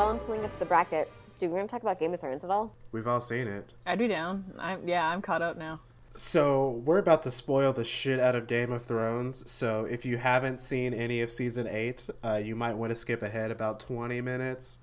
[0.00, 2.42] while I'm pulling up the bracket, do we want to talk about Game of Thrones
[2.42, 2.74] at all?
[2.90, 3.68] We've all seen it.
[3.86, 4.46] I'd be down.
[4.58, 5.80] I'm yeah, I'm caught up now.
[6.08, 9.48] So we're about to spoil the shit out of Game of Thrones.
[9.50, 13.22] So if you haven't seen any of season eight, uh, you might want to skip
[13.22, 14.78] ahead about twenty minutes.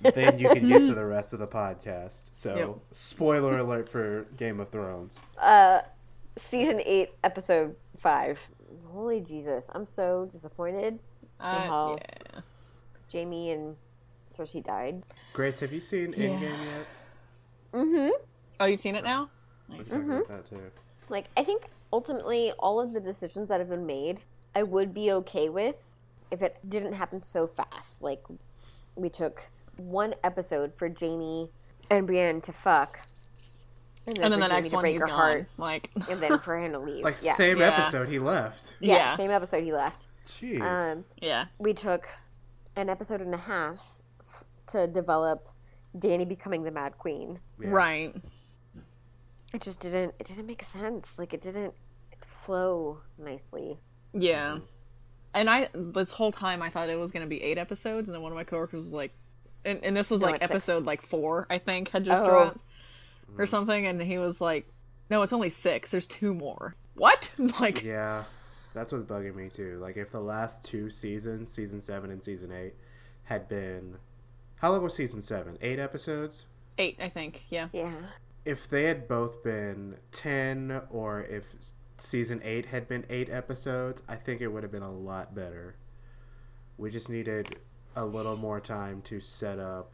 [0.00, 2.30] Then you can get to the rest of the podcast.
[2.32, 2.68] So Yep.
[2.90, 5.20] spoiler alert for Game of Thrones.
[5.40, 5.82] Uh,
[6.36, 8.48] season eight, episode five.
[8.88, 10.98] Holy Jesus, I'm so disappointed.
[11.38, 12.40] Uh, how- yeah.
[13.12, 13.76] Jaime and
[14.38, 15.02] Cersei died.
[15.32, 16.86] Grace, have you seen Endgame yet?
[17.72, 18.10] Mm-hmm.
[18.60, 19.28] Oh, you've seen it now?
[19.68, 20.62] We can talk about that too.
[21.08, 24.20] Like, I think ultimately all of the decisions that have been made,
[24.54, 25.94] I would be okay with
[26.30, 28.02] if it didn't happen so fast.
[28.02, 28.22] Like,
[28.94, 31.50] we took one episode for Jaime
[31.90, 32.98] and Brienne to fuck,
[34.06, 35.16] And then for the Jaime next to one break he's her gone.
[35.16, 37.04] heart, Like and then for him to leave.
[37.04, 37.34] Like yeah.
[37.34, 37.68] same Yeah.
[37.76, 38.76] episode he left.
[38.80, 39.16] yeah, yeah.
[39.16, 40.06] same episode he left.
[40.26, 40.60] Jeez.
[40.60, 41.46] Um, Yeah.
[41.58, 42.08] we took
[42.76, 43.97] an episode and a half f-
[44.68, 45.48] to develop
[45.96, 47.38] Dany becoming the Mad Queen.
[47.60, 47.68] Yeah.
[47.70, 48.16] Right.
[49.54, 50.14] It just didn't.
[50.18, 51.18] It didn't make sense.
[51.18, 51.74] Like it didn't
[52.26, 53.78] flow nicely.
[54.12, 54.52] Yeah.
[54.52, 54.64] Mm-hmm.
[55.34, 58.22] And I this whole time I thought it was gonna be eight episodes, and then
[58.22, 59.12] one of my coworkers was like,
[59.64, 60.50] and, and this was No, like it's six.
[60.50, 62.26] episode like four, I think, had just Oh.
[62.28, 62.62] dropped
[63.36, 63.44] or mm-hmm.
[63.44, 64.66] something, and he was like,
[65.10, 65.90] "No, it's only six.
[65.90, 67.30] There's two more." What?
[67.60, 68.24] like, Yeah,
[68.74, 69.78] that's what's bugging me too.
[69.80, 72.74] Like if the last two seasons, season seven and season eight,
[73.22, 73.96] had been,
[74.60, 75.56] how long was season seven?
[75.60, 76.46] Eight episodes.
[76.78, 77.42] eight, I think.
[77.50, 77.68] Yeah.
[77.72, 77.92] Yeah.
[78.44, 81.54] If they had both been ten, or if
[81.98, 85.76] season eight had been eight episodes, I think it would have been a lot better.
[86.76, 87.56] We just needed
[87.96, 89.92] a little more time to set up.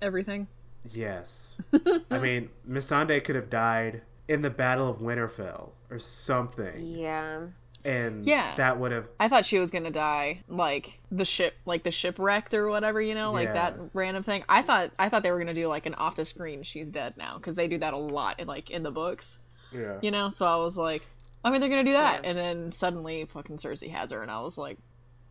[0.00, 0.48] Everything.
[0.92, 1.56] Yes,
[2.10, 7.46] I mean Missandei could have died in the Battle of Winterfell or something, Yeah.
[7.86, 8.54] And Yeah.
[8.56, 12.52] that would have I thought she was gonna die, like the ship, like the shipwrecked
[12.54, 13.52] or whatever, you know, like Yeah.
[13.54, 14.44] that random thing.
[14.48, 17.14] I thought, I thought they were gonna do like an off the screen, she's dead
[17.16, 19.38] now, because they do that a lot, in, like in the books,
[19.72, 19.98] yeah.
[20.02, 20.30] you know.
[20.30, 21.02] So I was like,
[21.44, 22.30] I mean, they're gonna do that, Yeah.
[22.30, 24.78] and then suddenly, fucking Cersei has her, and I was like,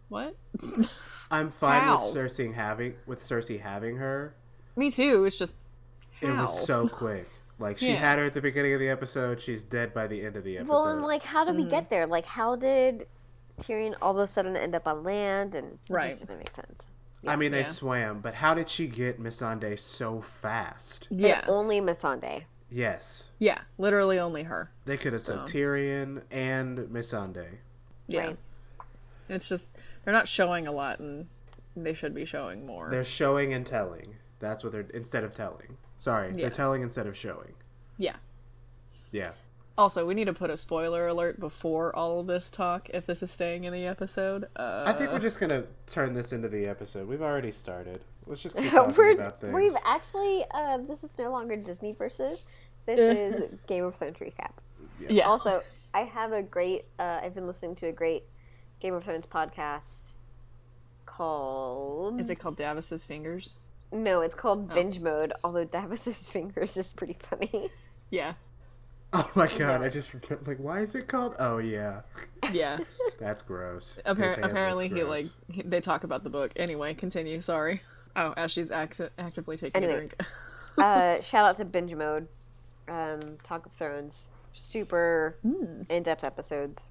[0.08, 0.36] what?
[1.32, 1.96] I'm fine How?
[1.96, 4.36] with Cersei having with Cersei having her.
[4.76, 5.26] Me too.
[5.26, 5.56] It's just
[6.22, 7.28] It was so quick.
[7.58, 7.96] Like she Yeah.
[7.98, 9.42] had her at the beginning of the episode.
[9.42, 10.74] She's dead by the end of the episode.
[10.74, 11.70] Well, and like, how did we Mm-hmm.
[11.72, 12.06] get there?
[12.08, 13.08] Like, how did
[13.62, 15.56] Tyrion all of a sudden end up on land?
[15.56, 16.10] And it Right.
[16.10, 16.88] just didn't make sense.
[17.26, 17.64] I mean, they Yeah.
[17.64, 21.08] swam, but how did she get Missandei so fast?
[21.10, 22.44] yeah, And only Missandei.
[22.70, 24.70] Yes, yeah, literally only her.
[24.86, 27.60] they could have took Tyrion and Missandei.
[28.08, 28.38] Yeah, Right.
[29.30, 29.70] it's just
[30.04, 31.28] they're not showing a lot, and
[31.76, 32.90] they should be showing more.
[32.90, 34.16] They're showing and telling.
[34.40, 35.78] That's what they're instead of telling.
[35.98, 36.34] Sorry, Yeah.
[36.42, 37.54] they're telling instead of showing.
[37.98, 38.16] Yeah.
[39.12, 39.32] Yeah.
[39.78, 43.22] Also, we need to put a spoiler alert before all of this talk if this
[43.24, 44.48] is staying in the episode.
[44.56, 47.08] Uh, I think we're just gonna turn this into the episode.
[47.10, 48.02] We've already started.
[48.26, 49.54] Let's just keep talking We're, about things.
[49.54, 52.44] we've actually, uh, this is no longer Disney versus.
[52.86, 54.52] This is Game of Thrones recap.
[55.10, 55.24] yeah.
[55.28, 55.62] Also,
[55.94, 58.24] I have a great, uh, I've been listening to a great
[58.80, 60.12] Game of Thrones podcast
[61.06, 62.20] called.
[62.20, 63.56] Is it called Davos's fingers?
[63.92, 64.38] No, it's Oh.
[64.38, 67.70] called Binge Mode, although Davos's fingers is pretty funny.
[68.10, 68.34] Yeah.
[69.14, 69.82] Oh my god!
[69.82, 71.36] I just remember, like, why is it called?
[71.40, 72.02] Oh yeah,
[72.52, 72.80] Yeah.
[73.20, 73.96] that's gross.
[73.96, 76.52] His Appar- hand apparently, looks he like he- they talk about the book.
[76.58, 77.40] Anyway, continue.
[77.40, 77.82] Sorry.
[78.18, 80.16] Oh, as she's act- actively taking a drink.
[80.78, 82.28] uh, shout out to Binge Mode,
[82.90, 85.84] um, Talk of Thrones, super Hmm.
[85.90, 86.86] in-depth episodes.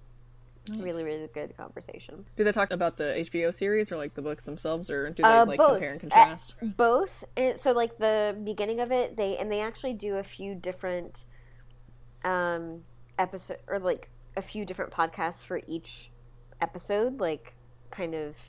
[0.71, 2.25] Really, really good conversation.
[2.37, 5.29] Do they talk about the HBO series or like the books themselves, or do they
[5.29, 5.73] Uh, like both.
[5.73, 6.55] compare and Uh, contrast?
[6.63, 7.25] both.
[7.37, 11.25] And so, like the beginning of it, they and they actually do a few different
[12.25, 12.83] um,
[13.19, 16.11] episode or like a few different podcasts for each
[16.61, 17.21] episode.
[17.21, 17.53] Like,
[17.91, 18.49] kind of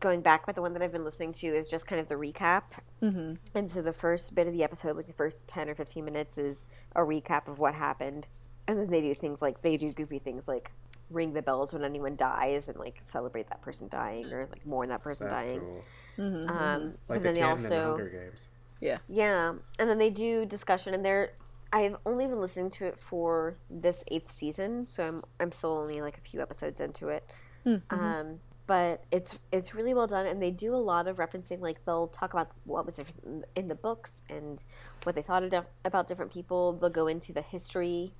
[0.00, 0.46] going back.
[0.46, 2.64] But the one that I've been listening to is just kind of the recap.
[3.02, 3.34] mm-hmm.
[3.54, 6.38] And so the first bit of the episode, like the first 10 or 15 minutes,
[6.38, 6.64] is
[6.94, 8.26] a recap of what happened.
[8.68, 10.70] And then they do things like, they do goofy things like
[11.12, 14.88] ring the bells when anyone dies and like celebrate that person dying or like mourn
[14.88, 15.60] that person That's dying.
[15.60, 15.84] cool.
[16.18, 16.48] Mm-hmm.
[16.50, 18.48] Um, Like but the then they canon in the also, Hunger Games.
[18.80, 18.98] yeah.
[19.08, 21.32] Yeah, and then they do discussion and they're,
[21.72, 24.84] I've only been listening to it for this eighth season.
[24.84, 27.24] So I'm, I'm still only like a few episodes into it.
[27.64, 27.94] Mm-hmm.
[27.98, 31.60] Um, but it's it's really well done, and they do a lot of referencing.
[31.60, 34.62] Like they'll talk about what was different in- in the books and
[35.02, 36.74] what they thought of, about different people.
[36.74, 38.12] They'll go into the history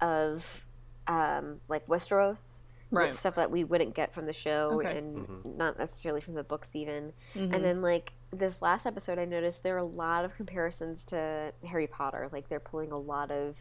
[0.00, 0.63] of
[1.06, 2.58] um, like Westeros,
[2.90, 3.14] like, Right.
[3.14, 4.98] stuff that we wouldn't get from the show, Okay.
[4.98, 7.12] and not necessarily from the books even.
[7.34, 7.54] Mhm.
[7.54, 11.52] And then like this last episode, I noticed there are a lot of comparisons to
[11.66, 12.28] Harry Potter.
[12.32, 13.56] Like they're pulling a lot of,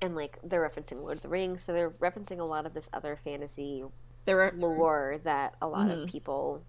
[0.00, 2.88] and like they're referencing Lord of the Rings, so they're referencing a lot of this
[2.92, 3.84] other fantasy
[4.26, 6.04] They were lore that a lot Mhm.
[6.04, 6.62] of people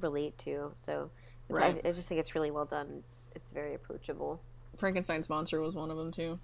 [0.00, 0.72] relate to.
[0.76, 1.10] So
[1.48, 1.80] Right.
[1.84, 3.02] I, I just think it's really well done.
[3.08, 4.40] It's it's very approachable.
[4.76, 6.38] Frankenstein's monster was one of them too.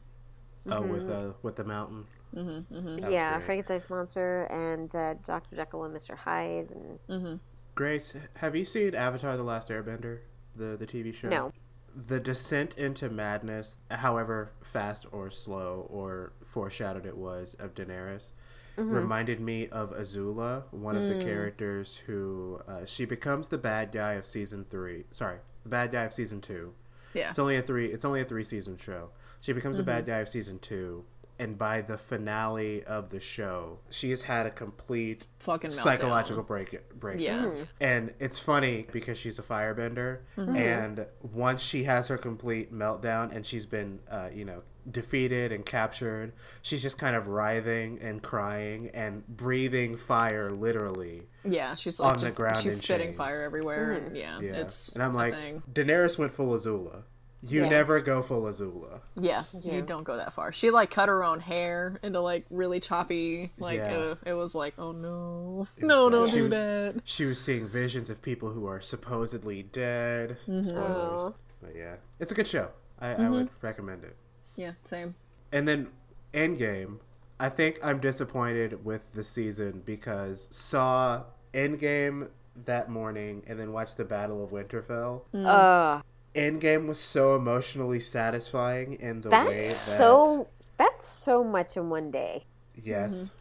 [0.69, 2.07] Oh, with uh, with the mountain.
[2.35, 2.75] Mm-hmm.
[2.75, 3.11] Mm-hmm.
[3.13, 3.47] Yeah, great.
[3.47, 6.73] Frankenstein's monster and uh, Doctor Jekyll and Mister Hyde.
[6.73, 7.35] And Mm-hmm.
[7.75, 10.21] Grace, have you seen Avatar: The Last Airbender,
[10.55, 11.29] the the TV show?
[11.29, 11.53] no,
[11.95, 18.31] The descent into madness, however fast or slow or foreshadowed it was of Daenerys,
[18.79, 18.91] Mm-hmm.
[18.93, 24.13] reminded me of Azula, one of the characters who uh, she becomes the bad guy
[24.15, 25.05] of season three.
[25.11, 26.75] Sorry, the bad guy of season two.
[27.15, 27.31] Yeah.
[27.31, 27.87] It's only a three.
[27.87, 29.09] It's only a three season show.
[29.41, 31.05] She becomes the bad guy of season two,
[31.39, 35.83] and by the finale of the show, she has had a complete Fucking meltdown.
[35.83, 37.21] psychological break break.
[37.21, 37.45] Yeah.
[37.45, 37.63] Mm-hmm.
[37.81, 40.41] And it's funny because she's a firebender, mm-hmm.
[40.43, 40.57] Mm-hmm.
[40.57, 45.67] and once she has her complete meltdown and she's been, uh, you know, defeated and
[45.67, 51.23] captured, she's just kind of writhing and crying and breathing fire, literally.
[51.45, 53.17] Yeah, she's like On the just, ground she's in spitting chains.
[53.17, 53.93] fire everywhere.
[53.93, 55.63] And yeah, Yeah, it's and I'm like, thing.
[55.73, 57.03] Daenerys went full Azula.
[57.43, 57.69] You Yeah.
[57.69, 59.01] never go full Azula.
[59.15, 59.75] Yeah, Yeah.
[59.75, 60.53] you don't go that far.
[60.53, 63.53] She like cut her own hair into like really choppy.
[63.59, 63.97] Like Yeah.
[63.97, 66.17] uh, it was like, oh no, was no, bad.
[66.17, 66.95] don't She do was- that.
[67.05, 70.39] She was seeing visions of people who are supposedly dead.
[70.49, 70.63] Mm-hmm.
[70.63, 71.33] Spoilers.
[71.63, 72.71] But yeah, it's a good show.
[72.99, 73.23] I, Mm-hmm.
[73.23, 74.17] I would recommend it.
[74.57, 75.15] Yeah, same.
[75.53, 75.89] And then
[76.33, 76.99] Endgame,
[77.39, 82.29] I think I'm disappointed with the season because saw Endgame
[82.65, 85.23] that morning and then watched the Battle of Winterfell.
[85.35, 85.47] Mm.
[85.47, 86.03] uh,
[86.37, 91.89] Endgame was so emotionally satisfying in the way that that's so that's so much in
[91.91, 92.45] one day.
[92.75, 93.37] yes, Mm-hmm.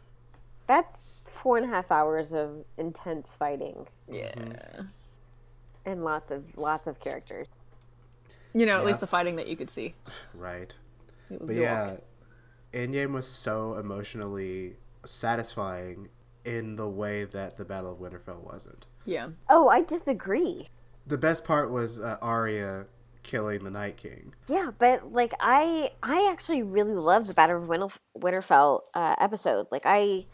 [0.66, 4.32] That's four and a half hours of intense fighting Yeah,
[5.84, 7.48] and lots of lots of characters.
[8.54, 8.86] you know, at Yeah.
[8.86, 9.94] least the fighting that you could see.
[10.34, 10.74] right.
[11.30, 11.96] It was But yeah,
[12.72, 16.08] Endgame was so emotionally satisfying
[16.44, 18.86] in the way that the Battle of Winterfell wasn't.
[19.04, 20.68] yeah, Oh, I disagree.
[21.06, 22.86] The best part was uh, Arya
[23.22, 24.34] killing the Night King.
[24.48, 29.66] Yeah, but like I I actually really loved the Battle of Winter, Winterfell uh, episode.
[29.70, 30.26] Like I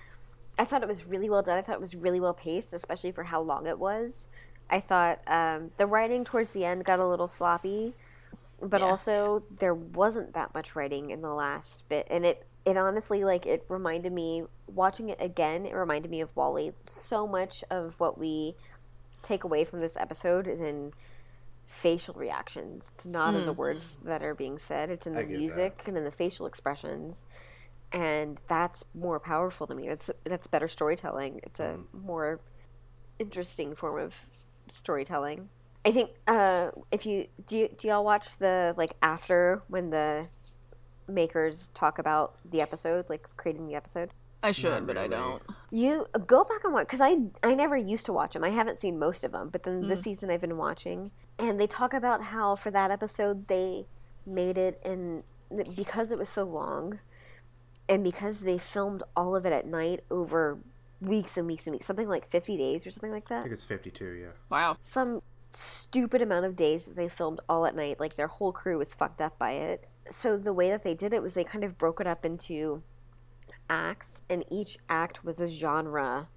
[0.59, 1.59] I thought it was really well done.
[1.59, 4.29] I thought it was really well paced, especially for how long it was.
[4.71, 7.95] I thought um, the writing towards the end got a little sloppy,
[8.61, 8.87] but Yeah.
[8.87, 13.45] also there wasn't that much writing in the last bit, and it it honestly like
[13.45, 15.67] it reminded me watching it again.
[15.67, 16.73] It reminded me of WALL-E.
[16.85, 18.55] So much of what we
[19.23, 20.93] take away from this episode is in
[21.65, 22.91] facial reactions.
[22.95, 24.91] It's not in the words that are being said.
[24.91, 27.25] It's in the music and in the facial expressions.
[27.93, 29.89] And that's more powerful to me.
[29.89, 31.41] That's that's better storytelling.
[31.43, 32.41] It's a more
[33.19, 34.15] interesting form of
[34.69, 35.49] storytelling.
[35.85, 40.29] I think uh, if you do, you, do y'all watch the like after when the
[41.09, 44.11] makers talk about the episode, like creating the episode?
[44.43, 45.43] I should, Not but I don't.
[45.71, 48.43] You go back and watch because I I never used to watch them.
[48.43, 50.05] I haven't seen most of them, but then this mm.
[50.05, 53.87] season I've been watching, and they talk about how for that episode they
[54.27, 55.23] made it and
[55.77, 56.99] because it was so long,
[57.89, 60.59] and because they filmed all of it at night over
[61.01, 63.39] weeks and weeks and weeks, something like fifty days or something like that.
[63.39, 64.27] I think it's 52, yeah.
[64.51, 64.77] Wow.
[64.81, 68.01] Some stupid amount of days that they filmed all at night.
[68.01, 69.89] Like their whole crew was fucked up by it.
[70.11, 72.83] So the way that they did it was they kind of broke it up into
[73.69, 76.29] acts, and each act was a genre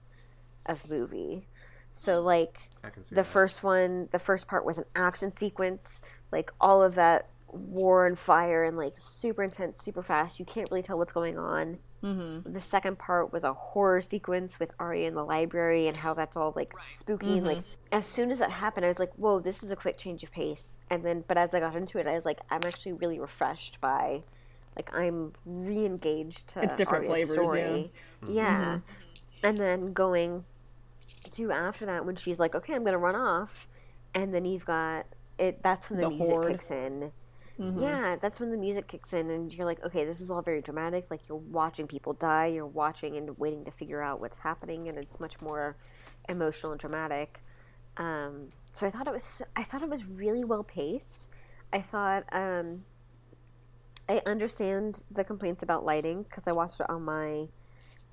[0.66, 1.48] of movie.
[1.92, 3.26] So like I can see the that.
[3.26, 8.20] first one, the first part was an action sequence, like all of that war and
[8.20, 10.40] fire and like super intense, super fast.
[10.40, 11.80] You can't really tell what's going on.
[12.04, 12.52] Mm-hmm.
[12.52, 16.36] The second part was a horror sequence with Arya in the library and how that's
[16.36, 17.38] all like spooky.
[17.38, 19.98] And like as soon as that happened, I was like, "Whoa, this is a quick
[19.98, 22.62] change of pace." And then, but as I got into it, I was like, "I'm
[22.66, 24.24] actually really refreshed by."
[24.76, 27.92] Like I'm re-engaged to It's different Arya's flavors, story.
[28.30, 28.80] Yeah,
[29.44, 30.46] and then going
[31.32, 33.68] to after that when she's like, "Okay, I'm gonna run off,"
[34.14, 35.06] and then you've got
[35.38, 35.62] it.
[35.64, 36.52] That's when the, The music horde.
[36.52, 37.12] kicks in.
[37.60, 37.82] Mhm.
[37.82, 40.62] Yeah, that's when the music kicks in, and you're like, okay, this is all very
[40.62, 41.08] dramatic.
[41.10, 44.98] Like you're watching people die, you're watching and waiting to figure out what's happening, and
[44.98, 45.78] it's much more
[46.28, 47.42] emotional and dramatic.
[47.98, 51.28] Um, so I thought it was, I thought it was really well paced.
[51.72, 52.84] I thought, um,
[54.08, 57.48] I understand the complaints about lighting because I watched it on my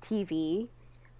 [0.01, 0.69] TV,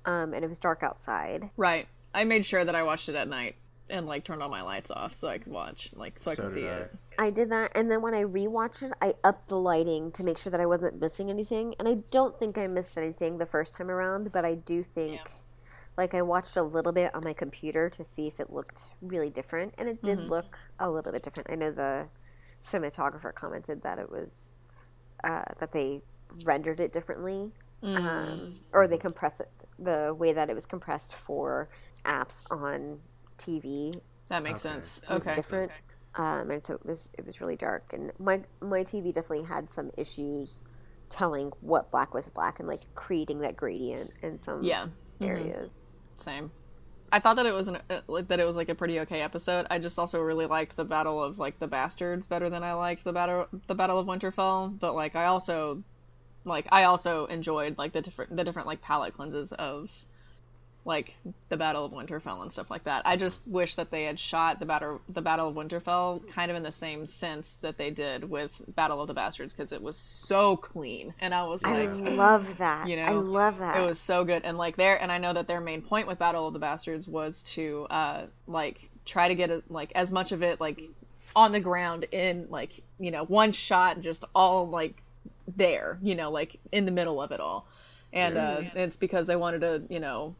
[0.06, 1.50] um, and it was dark outside.
[1.58, 1.88] Right.
[2.14, 3.56] I made sure that I watched it at night
[3.90, 6.44] and like turned all my lights off so I could watch, like, so I So
[6.44, 6.78] could see I.
[6.80, 6.96] it.
[7.20, 10.38] I did that, and then when I rewatched it, I upped the lighting to make
[10.40, 11.76] sure that I wasn't missing anything.
[11.78, 15.22] And I don't think I missed anything the first time around, but I do think,
[15.96, 19.30] like, I watched a little bit on my computer to see if it looked really
[19.30, 21.52] different, and it did look a little bit different.
[21.52, 22.08] I know the
[22.68, 24.52] cinematographer commented that it was
[25.24, 26.02] uh, that they
[26.44, 27.52] rendered it differently,
[27.96, 29.50] um, or they compress it
[29.80, 31.70] the way that it was compressed for
[32.06, 33.00] apps on
[33.38, 33.94] TV
[34.30, 34.70] That makes Okay.
[34.70, 35.02] sense.
[35.10, 35.36] was Okay.
[35.36, 35.72] different,
[36.16, 37.92] um, and so it was it was really dark.
[37.94, 40.62] And my my TV definitely had some issues
[41.10, 44.88] telling what black was black and like creating that gradient in some Yeah.
[45.20, 45.28] Mhm.
[45.28, 45.72] areas.
[46.18, 46.52] Same.
[47.14, 49.22] I thought that it was an uh, like that it was like a pretty okay
[49.22, 49.68] episode.
[49.70, 53.04] I just also really liked the Battle of like the Bastards better than I liked
[53.04, 54.80] the battle the Battle of Winterfell.
[54.80, 55.84] But like I also
[56.44, 59.92] like I also enjoyed like the different the different like palette cleanses of
[60.86, 61.16] like
[61.50, 63.04] the Battle of Winterfell and stuff like that.
[63.06, 66.58] I just wish that they had shot the battle the Battle of Winterfell kind of
[66.58, 69.96] in the same sense that they did with Battle of the Bastards because it was
[69.96, 72.88] so clean and I was like, I love that.
[72.88, 73.78] you know, I love that.
[73.78, 76.20] it was so good and like there and i know that their main point with
[76.20, 80.32] battle of the bastards was to uh like try to get a, like as much
[80.34, 80.82] of it like
[81.36, 85.02] on the ground in like you know one shot and just all like
[85.56, 87.66] there you know like in the middle of it all
[88.12, 90.36] and uh it's because they wanted to you know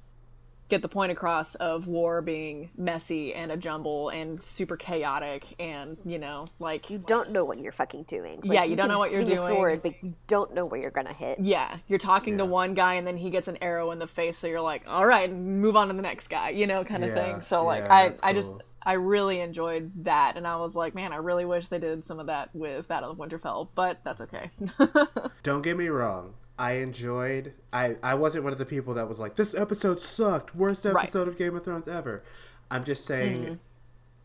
[0.74, 5.98] get the point across of war being messy and a jumble and super chaotic and
[6.04, 8.40] you know like you don't know what you're fucking doing.
[8.44, 9.38] Like, Yeah, you don't know what you're doing.
[9.48, 11.40] sword, but you don't know where you're gonna hit.
[11.40, 14.38] Yeah, you're talking to one guy and then he gets an arrow in the face,
[14.38, 17.10] so you're like, all right, move on to the next guy, you know, kind of
[17.10, 17.42] Yeah, thing.
[17.42, 18.54] So like, yeah, I that's I just.
[18.86, 22.20] I really enjoyed that, and I was like, man, I really wish they did some
[22.20, 24.50] of that with Battle of Winterfell, but that's okay.
[25.44, 26.34] Don't get me wrong.
[26.64, 27.54] I enjoyed.
[27.74, 30.56] I I wasn't one of the people that was like, "This episode sucked.
[30.56, 30.96] Worst Right.
[31.04, 32.24] episode of Game of Thrones ever."
[32.72, 33.54] I'm just saying, mm-hmm.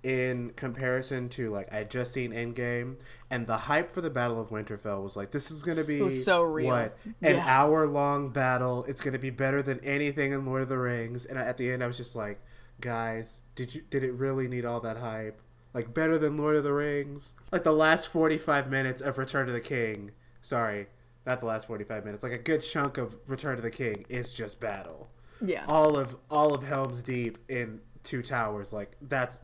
[0.05, 2.97] in comparison to like I had just seen Endgame,
[3.31, 6.43] and the hype for the Battle of Winterfell was like, "This is gonna be so
[6.43, 6.69] real.
[6.69, 7.45] what an Yeah.
[7.45, 8.85] hour long battle.
[8.87, 11.83] It's gonna be better than anything in Lord of the Rings." And at the end,
[11.83, 12.41] I was just like,
[12.81, 15.41] "Guys, did you did it really need all that hype?
[15.75, 17.35] Like better than Lord of the Rings?
[17.51, 20.13] Like the last 45 minutes of Return of the King.
[20.41, 20.87] Sorry."
[21.27, 22.23] Not the last 45 minutes.
[22.23, 25.09] Like a good chunk of Return to the King is just battle
[25.41, 28.73] yeah, all of all of Helm's Deep in Two Towers.
[28.73, 29.41] Like that's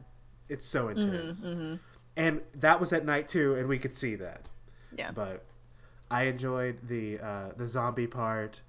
[0.49, 1.47] it's so Mm-hmm, intense,
[2.17, 4.49] and that was at night too, and we could see that.
[4.97, 5.45] yeah, But
[6.11, 8.61] I enjoyed the uh, the zombie part.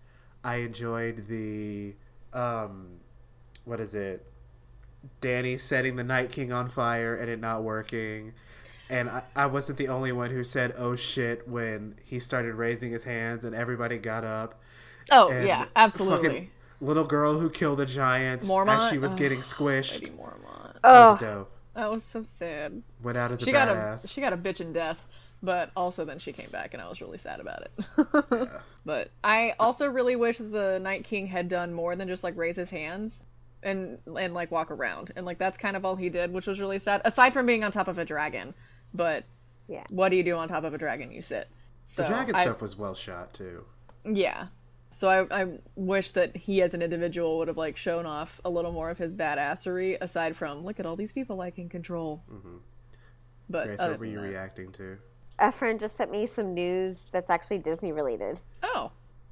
[0.44, 1.96] I enjoyed the
[2.34, 3.00] um,
[3.64, 4.26] what is it?
[5.22, 8.34] Dany setting the Night King on fire and it not working.
[8.89, 12.92] And I, I wasn't the only one who said "oh shit" when he started raising
[12.92, 14.62] his hands and everybody got up.
[15.12, 16.51] oh And yeah, absolutely.
[16.80, 20.01] little girl who killed a giant as she was Ugh, getting squished.
[20.01, 20.75] Lady Mormont.
[20.84, 21.51] Oh, was dope.
[21.74, 22.82] That was so sad.
[23.04, 24.12] Went out as a She got a badass.
[24.12, 24.98] she got a bitch in death,
[25.42, 28.50] but also then she came back and I was really sad about it.
[28.86, 32.56] But I also really wish the Night King had done more than just like raise
[32.56, 33.24] his hands
[33.63, 35.12] and and like walk around.
[35.15, 37.01] And like that's kind of all he did, which was really sad.
[37.04, 38.54] Aside from being on top of a dragon.
[38.96, 39.25] But
[39.68, 39.84] yeah.
[39.90, 41.12] what do you do on top of a dragon?
[41.12, 41.48] You sit.
[41.86, 43.66] So the dragon I- stuff was well shot too.
[44.06, 44.48] Yeah.
[44.92, 48.50] So I, I wish that he as an individual would have like shown off a
[48.50, 52.24] little more of his badassery aside from look at all these people I can control.
[52.32, 52.58] Mm-hmm.
[53.50, 54.98] But Grace, what were you that- reacting to?
[55.38, 58.40] A friend just sent me some news that's actually Disney related.
[58.64, 58.92] Oh,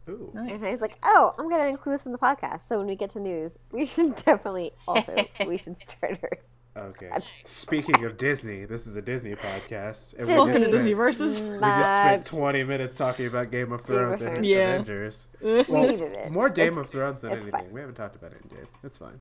[0.09, 0.31] Ooh.
[0.33, 0.51] nice.
[0.51, 2.67] And I was like, oh, I'm going to include this in the podcast.
[2.67, 5.15] So when we get to news, we should definitely also,
[5.47, 6.31] we should start her.
[6.75, 7.09] Okay.
[7.43, 10.97] Speaking of Disney, this is a Disney podcast, and we Welcome just to Disney spent,
[10.97, 11.39] versus.
[11.41, 11.53] Mm.
[11.53, 14.47] we just spent 20 minutes talking about Game of of Thrones and Thrones.
[14.47, 14.69] Yeah.
[14.75, 15.27] Avengers.
[15.69, 17.51] Well, more Game It's- of Thrones than anything.
[17.51, 17.71] fine.
[17.71, 18.67] We haven't talked about it in Endgame.
[18.81, 19.19] That's fine.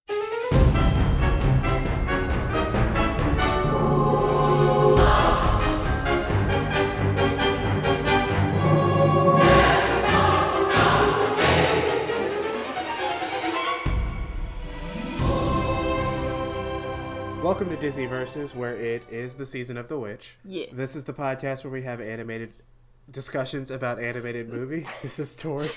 [17.63, 20.37] Welcome to Disney Versus, where it is the season of the witch.
[20.45, 20.67] Yeah.
[20.73, 22.55] This is the podcast where we have animated
[23.09, 24.93] discussions about animated movies.
[25.01, 25.71] This is Tori.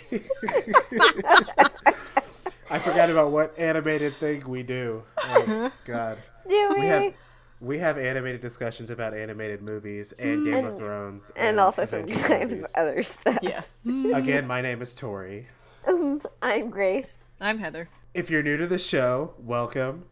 [2.71, 5.03] I forgot about what animated thing we do.
[5.15, 6.17] Oh, God.
[6.49, 6.79] Do we?
[6.79, 7.13] We have
[7.61, 10.77] we have animated discussions about animated movies and Game of mm.
[10.79, 12.73] Thrones and also Avengers sometimes movies.
[12.75, 13.37] other stuff.
[13.43, 13.61] Yeah.
[14.11, 15.49] Again, my name is Tori.
[16.41, 17.19] I'm Grace.
[17.39, 17.89] I'm Heather.
[18.15, 20.05] If you're new to the show, welcome.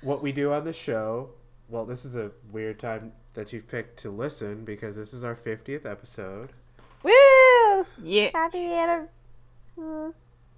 [0.00, 1.30] What we do on the show,
[1.68, 5.34] well, this is a weird time that you've picked to listen because this is our
[5.34, 6.50] 50th episode.
[7.02, 7.86] Woo!
[8.02, 8.30] Yeah.
[8.34, 9.08] Happy Anna.
[9.78, 10.12] mm,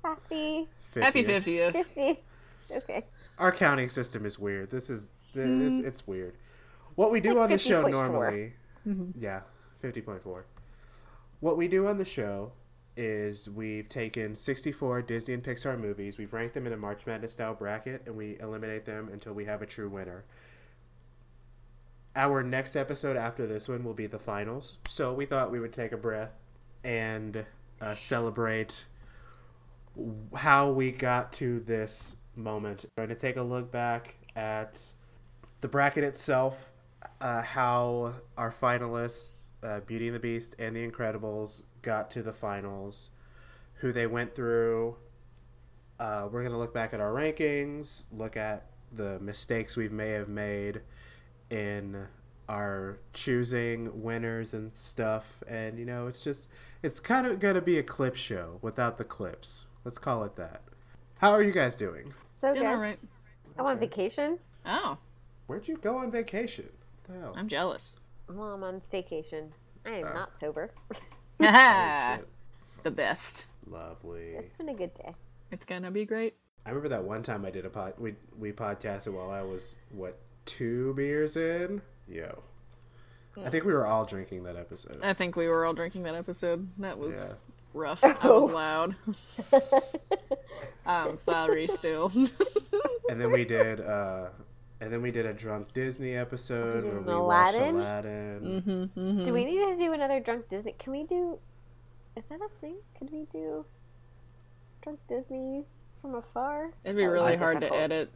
[0.04, 1.02] Happy 50th.
[1.02, 1.72] Happy 50th.
[1.72, 2.20] 50.
[2.72, 3.04] Okay.
[3.38, 4.70] Our counting system is weird.
[4.70, 6.34] This is it's, it's weird.
[6.94, 7.90] What we do on the show 50.4.
[7.90, 8.52] normally,
[9.18, 9.40] yeah,
[9.82, 10.42] 50.4.
[11.40, 12.52] What we do on the show
[12.96, 17.32] is we've taken 64 Disney and Pixar movies, we've ranked them in a March Madness
[17.32, 20.24] style bracket, and we eliminate them until we have a true winner.
[22.16, 25.72] Our next episode after this one will be the finals, so we thought we would
[25.72, 26.34] take a breath
[26.82, 27.44] and
[27.80, 28.84] uh, celebrate
[30.34, 32.84] how we got to this moment.
[32.96, 34.82] We're going to take a look back at
[35.60, 36.70] the bracket itself,
[37.20, 42.32] uh, how our finalists, uh, Beauty and the Beast and The Incredibles, got to the
[42.32, 43.10] finals,
[43.74, 44.96] who they went through.
[45.98, 50.10] Uh, we're going to look back at our rankings, look at the mistakes we may
[50.10, 50.80] have made
[51.50, 52.06] in
[52.48, 55.42] our choosing winners and stuff.
[55.46, 56.48] And, you know, it's just,
[56.82, 59.66] it's kind of going to be a clip show without the clips.
[59.84, 60.62] Let's call it that.
[61.18, 62.12] How are you guys doing?
[62.36, 62.70] So Doing good.
[62.72, 62.98] all right.
[63.58, 64.38] I'm on vacation.
[64.66, 64.96] Oh,
[65.46, 66.68] Where'd you go on vacation?
[67.06, 67.34] What the hell?
[67.36, 67.96] I'm jealous.
[68.28, 69.48] Well, I'm on staycation.
[69.84, 70.12] I am Oh.
[70.14, 70.70] not sober.
[71.40, 72.18] Oh, Ah,
[72.82, 73.46] the best.
[73.68, 74.30] Lovely.
[74.36, 75.14] it's been a good day.
[75.52, 76.34] It's gonna be great.
[76.66, 77.94] I remember that one time I did a pod.
[77.98, 81.80] We we podcasted while I was what two beers in.
[82.08, 82.42] Yo,
[83.44, 84.98] I think we were all drinking that episode.
[85.02, 86.68] I think we were all drinking that episode.
[86.78, 87.34] That was Yeah.
[87.74, 88.02] rough.
[88.04, 88.94] I was loud.
[90.86, 92.10] I'm sorry still.
[93.08, 93.80] And then we did.
[93.80, 94.28] uh
[94.80, 97.74] and then we did a drunk Disney episode did where an we watched Aladdin?
[97.76, 98.90] Aladdin.
[98.96, 99.24] Mm-hmm.
[99.24, 100.74] Do we need to do another drunk Disney?
[100.78, 101.38] Can we do?
[102.16, 102.76] Is that a thing?
[102.98, 103.64] Could we do
[104.82, 105.64] drunk Disney
[106.00, 106.70] from afar?
[106.84, 108.10] It'd be really I- hard to edit.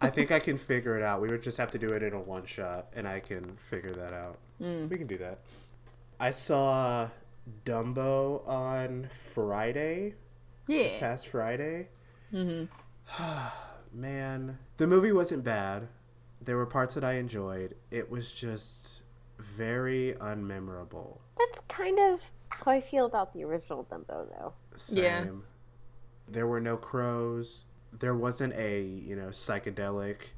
[0.00, 1.20] I think I can figure it out.
[1.20, 3.92] We would just have to do it in a one shot, and I can figure
[3.92, 4.38] that out.
[4.60, 4.90] Mm.
[4.90, 5.38] We can do that.
[6.18, 7.08] I saw
[7.64, 10.14] Dumbo on Friday.
[10.66, 10.98] this yeah.
[11.00, 11.88] past Friday.
[12.30, 12.64] hmm
[13.92, 15.88] Man, the movie wasn't bad.
[16.40, 17.74] There were parts that I enjoyed.
[17.90, 19.02] It was just
[19.38, 21.18] very unmemorable.
[21.38, 24.52] That's kind of how I feel about the original Dumbo, though.
[24.74, 25.04] Same.
[25.04, 25.26] Yeah.
[26.28, 27.64] There were no crows.
[27.92, 30.28] There wasn't a, you know, psychedelic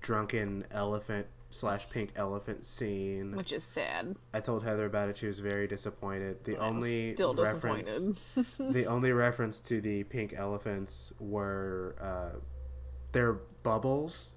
[0.00, 3.34] drunken elephant slash pink elephant scene.
[3.34, 4.14] Which is sad.
[4.34, 5.16] I told Heather about it.
[5.16, 6.44] She was very disappointed.
[6.44, 8.46] The I was only still reference disappointed.
[8.74, 12.38] the only reference to the pink elephants were uh,
[13.12, 14.36] their bubbles.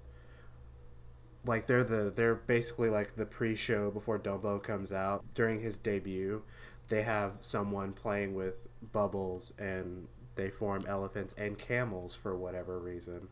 [1.44, 6.42] Like they're the they're basically like the pre-show before Dumbo comes out during his debut.
[6.88, 8.54] They have someone playing with
[8.92, 13.28] bubbles and they form elephants and camels for whatever reason,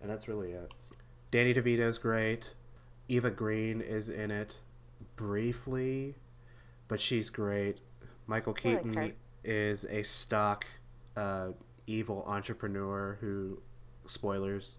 [0.00, 0.72] and that's really it.
[1.30, 2.52] Danny DeVito's great.
[3.08, 4.56] Eva Green is in it
[5.16, 6.14] briefly,
[6.88, 7.78] but she's great.
[8.26, 9.12] Michael I like Keaton
[9.44, 10.66] is a stock
[11.16, 11.48] uh,
[11.86, 13.60] evil entrepreneur who,
[14.06, 14.78] spoilers,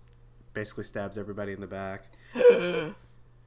[0.53, 2.05] basically stabs everybody in the back.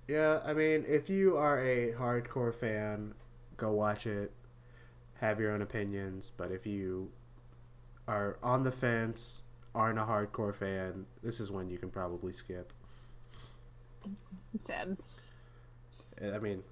[0.09, 3.15] Yeah, I mean, if you are a hardcore fan,
[3.57, 4.33] go watch it.
[5.21, 7.11] Have your own opinions, but if you
[8.07, 9.43] are on the fence,
[9.75, 12.73] aren't a hardcore fan, this is one you can probably skip.
[14.59, 14.97] sad.
[16.21, 16.63] Eh, I mean,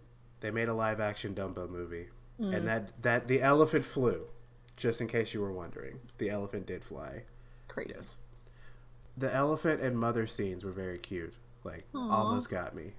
[0.41, 2.65] they made a live action Dumbo movie, and mm.
[2.65, 4.27] that that the elephant flew.
[4.77, 7.23] Just in case you were wondering, the elephant did fly.
[7.69, 7.93] Crazy.
[7.95, 8.17] Yes.
[9.17, 11.35] The elephant and mother scenes were very cute.
[11.63, 12.11] Like Aw.
[12.11, 12.93] almost got me.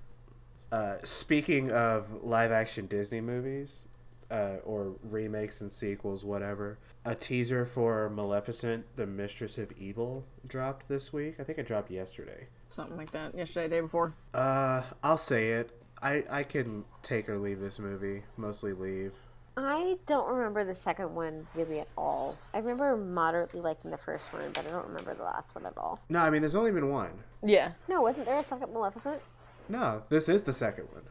[0.71, 3.85] Uh, speaking of live action Disney movies,
[4.31, 10.87] uh, or remakes and sequels, whatever, a teaser for Maleficent, the Mistress of Evil, dropped
[10.87, 11.35] this week.
[11.39, 12.47] I think it dropped yesterday.
[12.69, 13.35] Something like that.
[13.37, 14.13] Yesterday, day before.
[14.33, 15.71] Uh, I'll say it.
[16.01, 18.23] I I can take or leave this movie.
[18.37, 19.13] Mostly leave.
[19.57, 22.37] I don't remember the second one really at all.
[22.53, 25.77] I remember moderately liking the first one, but I don't remember the last one at
[25.77, 26.01] all.
[26.09, 27.11] No, I mean there's only been one.
[27.43, 27.71] Yeah.
[27.87, 29.21] No, wasn't there a second Maleficent?
[29.69, 31.03] No, this is the second one.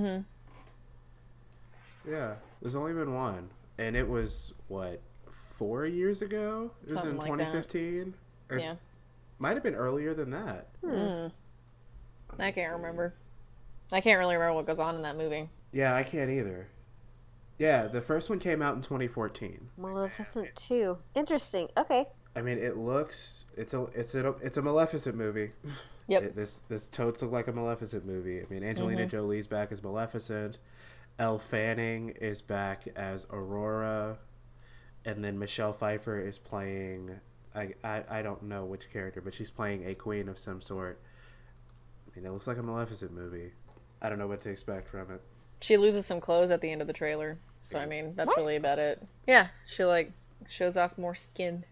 [0.00, 2.10] Mm-hmm.
[2.10, 5.00] Yeah, there's only been one, and it was what
[5.56, 6.72] four years ago.
[6.82, 8.14] It was Something in like 2015.
[8.50, 8.74] Or Yeah.
[9.38, 10.66] might have been earlier than that.
[10.82, 11.30] Mm.
[12.40, 12.74] I can't see.
[12.76, 13.14] remember.
[13.92, 15.48] I can't really remember what goes on in that movie.
[15.70, 16.66] Yeah, I can't either.
[17.62, 19.68] Yeah, the first one came out in 2014.
[19.76, 20.98] Maleficent 2.
[21.14, 21.68] Interesting.
[21.76, 22.08] Okay.
[22.34, 25.50] I mean, it looks it's a it's a it's a Maleficent movie.
[26.08, 26.22] Yep.
[26.24, 28.40] It, this this totes look like a Maleficent movie.
[28.40, 29.10] I mean, Angelina mm-hmm.
[29.10, 30.58] Jolie's back as Maleficent.
[31.20, 34.18] Elle Fanning is back as Aurora,
[35.04, 37.20] and then Michelle Pfeiffer is playing.
[37.54, 41.00] I, I I don't know which character, but she's playing a queen of some sort.
[42.08, 43.52] I mean, it looks like a Maleficent movie.
[44.02, 45.20] I don't know what to expect from it.
[45.60, 47.38] She loses some clothes at the end of the trailer.
[47.62, 48.38] So, I mean, that's What?
[48.38, 49.02] really about it.
[49.26, 49.48] Yeah.
[49.66, 50.12] She, like,
[50.48, 51.64] shows off more skin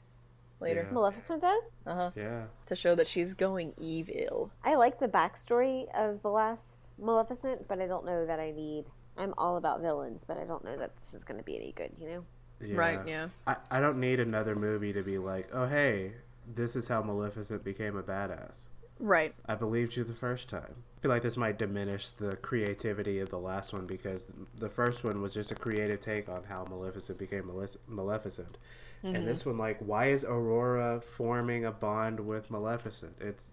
[0.60, 0.84] later.
[0.86, 0.94] Yeah.
[0.94, 1.62] Maleficent does?
[1.86, 2.10] Uh huh.
[2.16, 4.50] Yeah, To show that she's going evil.
[4.64, 8.84] I like the backstory of the last Maleficent, but I don't know that I need.
[9.16, 11.72] I'm all about villains, but I don't know that this is going to be any
[11.72, 12.24] good, you know?
[12.60, 12.76] yeah.
[12.76, 13.28] Right, yeah.
[13.46, 16.12] I, I don't need another movie to be like, oh hey,
[16.54, 18.64] this is how Maleficent became a badass.
[18.98, 19.34] Right.
[19.46, 20.84] I believed you the first time.
[21.00, 25.02] I feel like this might diminish the creativity of the last one because the first
[25.02, 28.58] one was just a creative take on how Maleficent became Malef- Maleficent.
[29.02, 29.24] And mm-hmm.
[29.24, 33.16] this one, like, why is Aurora forming a bond with Maleficent?
[33.18, 33.52] It's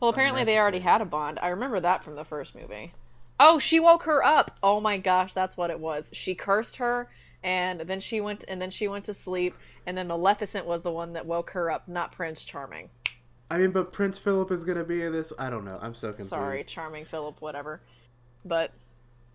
[0.00, 1.38] Well, apparently they already had a bond.
[1.42, 2.94] I remember that from the first movie.
[3.38, 4.56] Oh, she woke her up.
[4.62, 6.10] Oh my gosh, that's what it was.
[6.14, 7.10] She cursed her
[7.42, 10.90] and then she went and then she went to sleep and then Maleficent was the
[10.90, 12.88] one that woke her up, not Prince Charming.
[13.50, 15.32] I mean, but Prince Philip is gonna be in this.
[15.38, 15.78] I don't know.
[15.82, 16.30] I'm so confused.
[16.30, 17.80] Sorry, Charming Philip, whatever.
[18.44, 18.70] But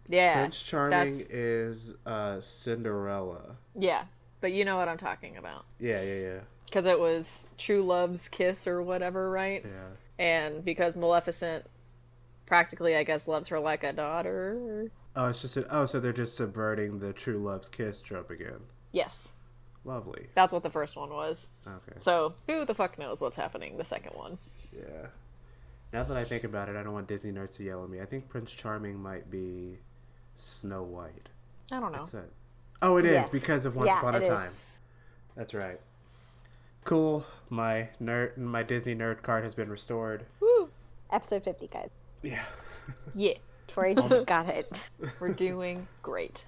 [0.08, 3.58] yeah, Prince Charming is uh, Cinderella.
[3.78, 4.04] Yeah,
[4.42, 5.66] but you know what I'm talking about.
[5.80, 6.40] Yeah, yeah, yeah.
[6.66, 9.64] Because it was True Love's kiss or whatever, right?
[9.66, 10.26] Yeah.
[10.26, 11.66] And because Maleficent
[12.46, 14.90] practically, I guess, loves her like a daughter.
[15.16, 18.60] Oh, it's just a, oh, so they're just subverting the True Love's kiss trope again.
[18.92, 19.34] Yes.
[19.86, 20.28] Lovely.
[20.34, 21.50] That's what the first one was.
[21.66, 21.94] Okay.
[21.98, 24.38] So who the fuck knows what's happening the second one?
[24.76, 25.08] Yeah.
[25.94, 28.02] Now that I think about it, I don't want Disney nerds to yell at me.
[28.02, 29.78] I think Prince Charming might be
[30.36, 31.30] Snow White.
[31.72, 32.00] I don't know.
[32.00, 32.32] That's it.
[32.82, 33.30] Oh, it is Yes.
[33.30, 34.30] because of Once Yeah, Upon a it is.
[34.30, 34.52] Time.
[35.36, 35.80] That's right.
[36.84, 37.26] Cool.
[37.50, 40.26] My nerd, my Disney nerd card has been restored.
[40.40, 40.70] Woo!
[41.12, 41.90] Episode 50, guys.
[42.22, 42.44] Yeah.
[43.14, 43.34] Yeah,
[43.68, 44.72] Tori just got it.
[45.20, 46.44] we're doing great.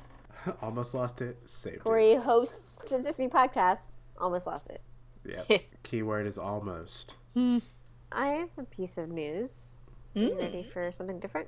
[0.62, 1.38] Almost lost it.
[1.46, 2.24] Saved Tori it.
[2.24, 3.80] hosts a Disney podcast.
[4.18, 4.82] Almost lost it.
[5.26, 5.58] Yeah.
[5.84, 7.16] Keyword is almost.
[7.36, 9.72] I have a piece of news.
[10.16, 11.48] Are you ready for something different?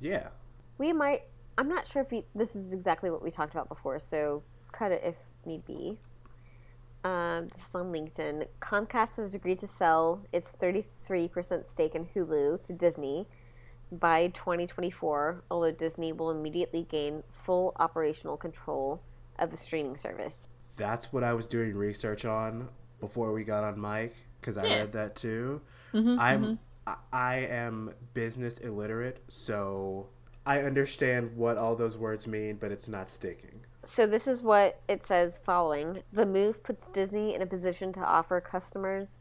[0.00, 0.28] Yeah.
[0.78, 1.22] We might.
[1.58, 4.92] I'm not sure if we, this is exactly what we talked about before, so cut
[4.92, 5.98] it if need be.
[7.04, 8.46] Um, this is on LinkedIn.
[8.60, 13.26] Comcast has agreed to sell its 33% stake in Hulu to Disney
[13.98, 19.02] by 2024, although Disney will immediately gain full operational control
[19.38, 20.48] of the streaming service.
[20.76, 22.68] That's what I was doing research on
[23.00, 24.76] before we got on mic because I Yeah.
[24.78, 25.60] read that too.
[25.92, 30.08] Mm-hmm, I'm I, I am business illiterate, so
[30.44, 33.64] I understand what all those words mean, but it's not sticking.
[33.84, 36.02] So this is what it says following.
[36.12, 39.18] The move puts Disney in a position to offer customers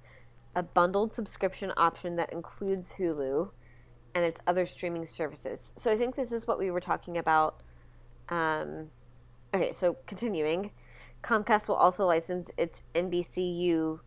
[0.56, 3.52] a bundled subscription option that includes Hulu
[4.16, 5.74] and its other streaming services.
[5.76, 7.62] So I think this is what we were talking about.
[8.30, 8.90] Um,
[9.54, 10.72] okay, so continuing,
[11.24, 14.00] Comcast will also license its NBCU,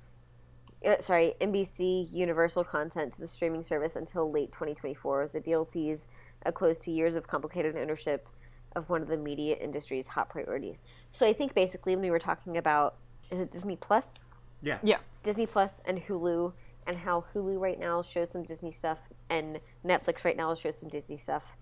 [0.84, 5.30] uh, sorry, NBC Universal content to the streaming service until late 2024.
[5.32, 6.06] The deal sees
[6.44, 8.28] a close to years of complicated ownership
[8.76, 10.82] of one of the media industry's hot priorities.
[11.10, 12.96] So I think basically when we were talking about,
[13.30, 14.20] is it Disney Plus?
[14.62, 14.78] Yeah.
[14.82, 14.98] Yeah.
[15.22, 16.52] Disney Plus and Hulu,
[16.86, 18.98] and how Hulu right now shows some Disney stuff,
[19.30, 21.56] and Netflix right now shows some Disney stuff.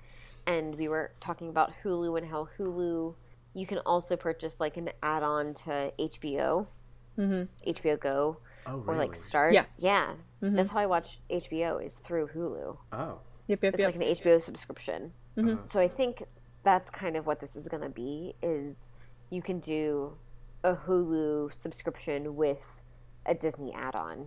[0.47, 3.15] And we were talking about Hulu and how Hulu,
[3.55, 6.67] you can also purchase like an add on to HBO,
[7.19, 7.71] Mm-hmm.
[7.71, 9.53] HBO Go, Oh, or like Starz.
[9.55, 9.65] Yeah.
[9.79, 10.15] Yeah.
[10.41, 12.77] That's how I watch HBO, is through Hulu.
[12.93, 13.19] oh.
[13.47, 13.87] Yep, yep, It's yep.
[13.89, 15.13] like an HBO subscription.
[15.37, 15.71] Mhm.
[15.71, 16.25] So I think
[16.65, 18.91] that's kind of what this is going to be is
[19.31, 20.17] you can do
[20.65, 22.83] a Hulu subscription with
[23.27, 24.27] a Disney add-on.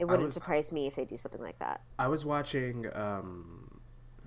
[0.00, 1.82] It wouldn't was- surprise me if they do something like that.
[1.98, 3.80] I was watching, um,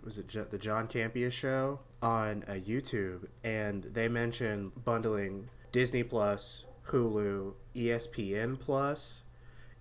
[0.04, 6.66] was it the John Campea show on uh, YouTube, and they mentioned bundling Disney Plus,
[6.88, 9.24] Hulu, ESPN Plus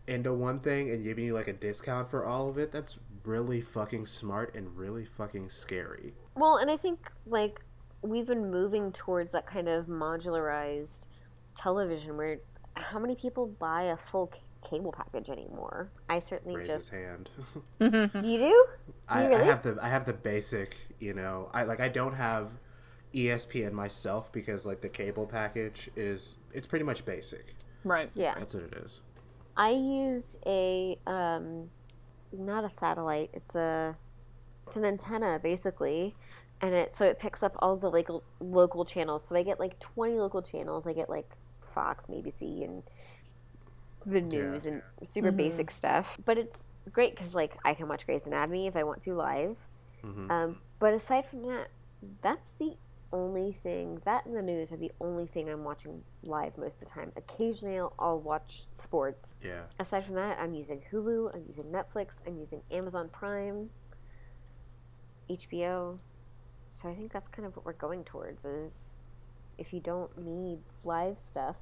[0.07, 2.73] into one thing and giving you like a discount for all of it.
[2.73, 6.15] That's really fucking smart and really fucking scary.
[6.37, 7.61] Well, and I think like
[8.01, 11.07] we've been moving towards that kind of modularized
[11.57, 12.39] television where
[12.77, 15.91] how many people buy a full cable package anymore?
[16.09, 17.31] I certainly Raise his just hand.
[17.81, 18.67] You do?
[19.09, 19.43] I, really?
[19.43, 21.51] I have the I have the basic, you know.
[21.53, 22.51] I like I don't have
[23.13, 27.55] ESPN myself because like the cable package is it's pretty much basic.
[27.85, 28.11] Right.
[28.15, 28.35] Yeah.
[28.39, 29.01] That's what it is.
[29.57, 31.69] I use a um,
[32.33, 33.31] not a satellite.
[33.33, 33.97] It's a
[34.67, 36.15] it's an antenna basically,
[36.61, 39.25] and it so it picks up all the local local channels.
[39.25, 40.87] So I get like twenty local channels.
[40.87, 42.83] I get like Fox, and ABC, and
[44.07, 46.19] the news and super basic stuff.
[46.25, 49.69] But it's great because like I can watch Grey's Anatomy if I want to live.
[50.31, 51.69] Um, but aside from that,
[52.23, 52.77] that's the
[53.13, 56.81] only thing that and the news are the only thing I'm watching live most of
[56.81, 57.13] the time.
[57.17, 59.37] Occasionally, I'll, I'll watch sports.
[59.45, 59.63] Yeah.
[59.79, 63.71] Aside from that, I'm using Hulu, I'm using Netflix, I'm using Amazon Prime,
[65.29, 65.99] HBO.
[66.73, 68.95] So I think that's kind of what we're going towards is
[69.59, 71.59] if you don't need live stuff,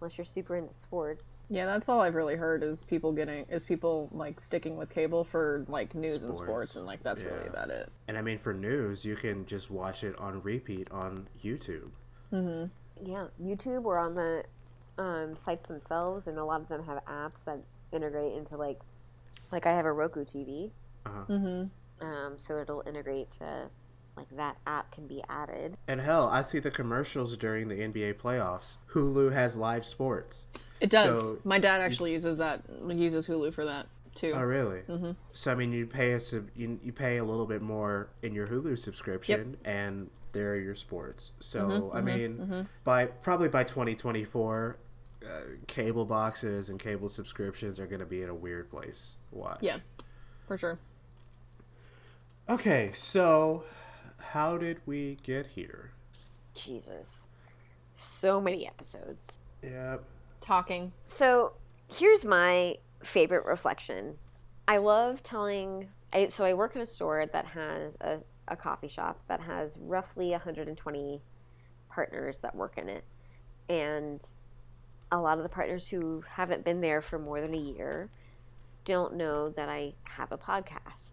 [0.00, 1.46] unless you're super into sports.
[1.50, 5.24] Yeah, that's all I've really heard is people getting is people like sticking with cable
[5.24, 6.38] for like news and Sports.
[6.50, 7.90] sports and like that's really about it.
[8.06, 11.90] And I mean, for news, you can just watch it on repeat on YouTube.
[12.32, 12.70] Mhm.
[13.02, 14.44] Yeah, YouTube or on the
[14.98, 17.60] um, sites themselves, and a lot of them have apps that
[17.92, 18.80] integrate into like,
[19.52, 20.70] like I have a Roku TV,
[21.06, 22.04] Mm-hmm.
[22.04, 23.70] um, so it'll integrate to
[24.18, 25.76] like that app can be added.
[25.86, 28.76] And hell, I see the commercials during the NBA playoffs.
[28.92, 30.46] Hulu has live sports.
[30.80, 31.16] It does.
[31.18, 34.32] So- My dad actually uses that uses Hulu for that too.
[34.34, 34.80] Oh, really?
[34.88, 35.14] Mhm.
[35.32, 38.34] So I mean, you pay a sub, you, you pay a little bit more in
[38.34, 41.30] your Hulu subscription, and there are your sports.
[41.38, 44.76] So Mm-hmm, I mean, by probably by 2024,
[45.24, 45.28] uh,
[45.66, 49.16] cable boxes and cable subscriptions are going to be in a weird place.
[49.30, 49.58] to Watch.
[49.62, 49.76] Yeah.
[50.46, 50.78] For sure.
[52.48, 53.64] Okay, so
[54.18, 55.92] how did we get here?
[56.54, 57.22] Jesus.
[57.96, 59.40] So many episodes.
[59.62, 60.04] Yep.
[60.40, 60.92] Talking.
[61.04, 61.52] So
[61.92, 64.16] here's my favorite reflection.
[64.66, 65.88] I love telling.
[66.12, 69.76] I, so I work in a store that has a, a coffee shop that has
[69.80, 71.22] roughly 120
[71.90, 73.04] partners that work in it,
[73.68, 74.20] and
[75.10, 78.10] a lot of the partners who haven't been there for more than a year
[78.84, 81.07] don't know that I have a podcast,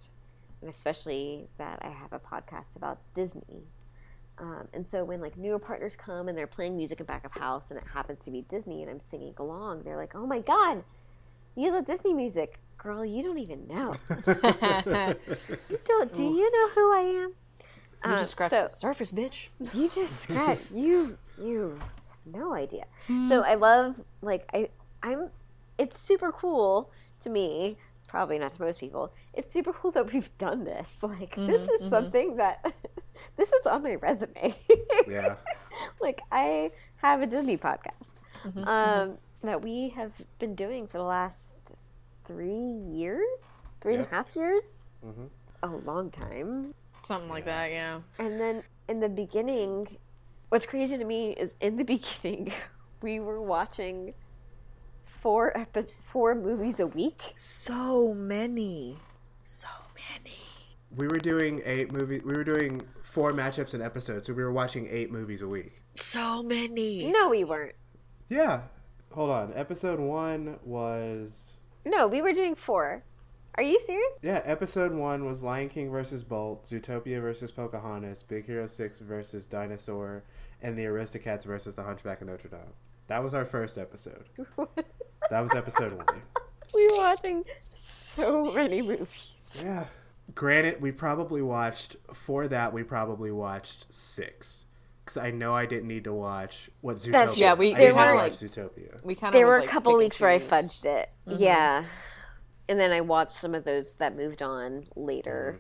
[0.65, 3.67] and especially that I have a podcast about Disney.
[4.39, 7.32] Um, and so when like newer partners come and they're playing music in back of
[7.34, 10.39] house and it happens to be Disney and I'm singing along, they're like, "Oh my
[10.39, 10.84] god,
[11.56, 13.06] you love Disney music, girl!
[13.06, 13.93] You don't even know.
[15.69, 16.12] You don't?
[16.13, 17.30] Do you know who I am?
[18.06, 19.47] You Uh, just scratched so- the surface, bitch.
[19.73, 21.89] you just scratch you you have
[22.34, 22.86] no idea
[23.30, 24.67] so i love like i
[25.04, 25.30] i'm
[25.78, 27.78] it's super cool to me
[28.15, 29.12] probably not to most people.
[29.34, 30.88] It's super cool that we've done this.
[31.04, 32.73] Like this is something that
[33.36, 34.56] this is on my resume.
[35.06, 35.36] Yeah.
[35.99, 38.12] like i have a disney podcast
[38.67, 41.58] um that we have been doing for the last
[42.23, 44.65] three years three and a half years?
[45.06, 45.28] Mhm.
[45.63, 46.73] a long time.
[47.04, 47.99] Something like that, yeah.
[48.17, 49.97] and then in the beginning,
[50.49, 52.54] what's crazy to me is in the beginning,
[53.01, 54.13] we were watching
[55.26, 57.34] four epi- four movies a week.
[57.36, 58.96] So many.
[59.44, 59.68] So
[60.14, 60.36] many.
[60.96, 62.22] We were doing eight movies.
[62.24, 65.82] We were doing four matchups an episode, so we were watching eight movies a week.
[65.96, 67.12] So many.
[67.12, 67.74] No, we weren't.
[68.30, 68.62] Yeah.
[69.14, 69.52] Hold on.
[69.56, 73.04] Episode one was No, we were doing four.
[73.56, 74.12] Are you serious?
[74.22, 74.44] yeah.
[74.46, 80.24] Episode one was Lion King versus Bolt, Zootopia versus Pocahontas, Big Hero Six versus Dinosaur,
[80.62, 82.74] and the Aristocats versus the Hunchback of Notre Dame.
[83.08, 84.26] That was our first episode.
[85.30, 86.06] That was episode one.
[86.74, 87.44] we were watching
[87.76, 89.32] so many movies.
[89.62, 89.86] Yeah.
[90.34, 92.74] Granted, we probably watched for that.
[92.74, 94.66] We probably watched six
[95.04, 97.12] because I know I didn't need to watch what Zootopia.
[97.12, 99.04] That's- Yeah, we- I we didn't kinda need to like- watch Zootopia.
[99.04, 101.12] We kind of There were like, a couple weeks where I fudged it.
[101.26, 101.86] Yeah.
[102.68, 105.60] And then I watched some of those that moved on later.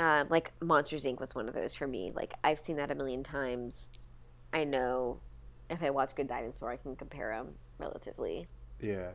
[0.00, 1.20] Uh, like Monsters Inc.
[1.20, 2.12] was one of those for me.
[2.14, 3.90] Like I've seen that a million times.
[4.54, 5.20] I know
[5.68, 8.48] if I watch Good Dinosaur, I can compare them relatively.
[8.80, 9.08] Yeah.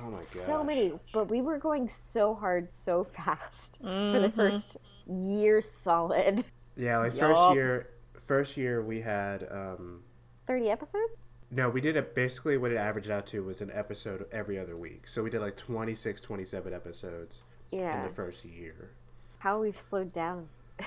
[0.00, 0.26] Oh my god.
[0.28, 4.22] So many, but we were going so hard, so fast for Mm-hmm.
[4.22, 6.44] the first year solid.
[6.76, 7.20] Yeah, like Yup.
[7.30, 7.88] first year.
[8.20, 9.46] First year we had.
[9.50, 10.02] um
[10.46, 11.12] Thirty episodes.
[11.50, 14.76] No, we did it basically what it averaged out to was an episode every other
[14.76, 15.06] week.
[15.06, 17.96] So we did like 26, 27 episodes yeah.
[17.98, 18.90] in the first year.
[19.38, 20.48] How we've slowed down.
[20.80, 20.86] I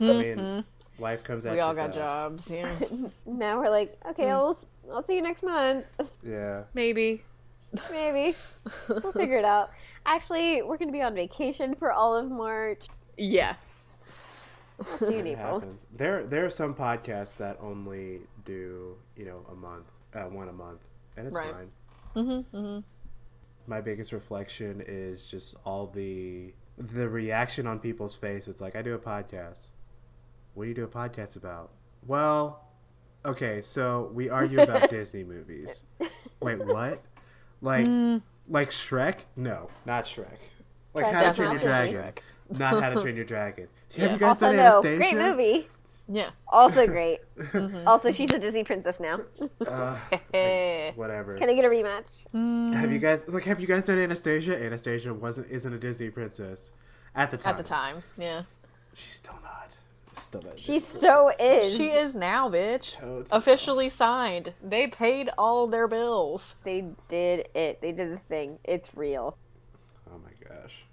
[0.00, 0.64] mean,
[0.98, 1.56] life comes at Mm-hmm.
[1.56, 1.98] We all got fast.
[1.98, 2.74] jobs, yeah.
[3.26, 4.58] now we're like, okay, I'll
[4.92, 5.84] I'll see you next month.
[6.26, 6.64] Yeah.
[6.74, 7.22] Maybe.
[7.90, 8.36] Maybe
[8.88, 9.70] we'll figure it out.
[10.06, 12.86] Actually, we're gonna be on vacation for all of March.
[13.16, 13.54] Yeah.
[14.80, 15.60] I'll see you in April.
[15.60, 15.86] happens.
[15.94, 20.52] There, there are some podcasts that only do you know a month, uh, one a
[20.52, 20.80] month,
[21.16, 21.52] and it's Right.
[21.52, 21.70] fine.
[22.16, 22.80] Mm-hmm, mm-hmm.
[23.66, 28.48] My biggest reflection is just all the the reaction on people's face.
[28.48, 29.68] It's like I do a podcast.
[30.54, 31.70] What do you do a podcast about?
[32.06, 32.64] Well,
[33.24, 35.84] okay, so we argue about Disney movies.
[36.40, 37.00] Wait, what?
[37.62, 37.86] Like,
[38.48, 39.20] like Shrek?
[39.36, 40.26] No, not Shrek.
[40.94, 41.92] Like Shrek How to Train Your Disney.
[41.92, 42.12] Dragon.
[42.50, 43.68] Not How to Train Your Dragon.
[43.96, 44.12] Have Yeah.
[44.12, 44.96] you guys Also, done no, Anastasia?
[44.98, 45.68] great movie.
[46.08, 46.30] Yeah.
[46.48, 47.20] Also great.
[47.86, 49.20] Also, she's a Disney princess now.
[49.66, 49.96] Uh,
[50.34, 50.90] Eh.
[50.96, 51.38] whatever.
[51.38, 52.74] Can I get a rematch?
[52.74, 54.62] Have you guys like have you guys done Anastasia?
[54.62, 56.72] Anastasia wasn't isn't a Disney princess
[57.14, 57.50] at the time.
[57.52, 58.42] At the time, yeah.
[58.92, 59.61] she's still not.
[60.32, 60.54] Still not.
[60.54, 61.74] a She so princess.
[61.74, 61.76] is.
[61.76, 62.98] She is now, bitch.
[62.98, 64.54] Totes Officially signed.
[64.62, 66.56] They paid all their bills.
[66.64, 67.80] They did it.
[67.82, 68.58] They did the thing.
[68.64, 69.36] It's real.
[70.10, 70.86] Oh my gosh.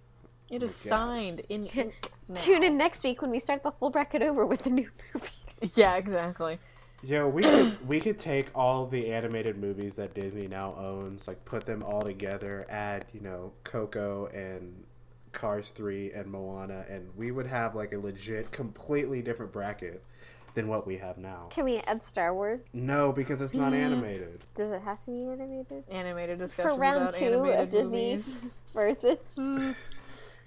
[0.50, 1.16] It oh is my gosh.
[1.18, 2.12] signed in ink.
[2.36, 5.30] Tune in next week when we start the whole bracket over with the new movie.
[5.76, 6.60] Yeah, exactly.
[7.02, 11.44] Yo, we could we could take all the animated movies that Disney now owns, like
[11.46, 14.84] put them all together, add you know Coco and
[15.32, 20.04] Cars three and Moana, and we would have like a legit, completely different bracket
[20.56, 21.48] than what we have now.
[21.52, 22.62] Can we add Star Wars?
[22.74, 24.44] No, because it's not animated.
[24.56, 25.84] Does it have to be animated?
[25.90, 28.12] Animated discussions round about two of Disney.
[28.12, 28.40] movies.
[28.74, 29.72] Versus hmm.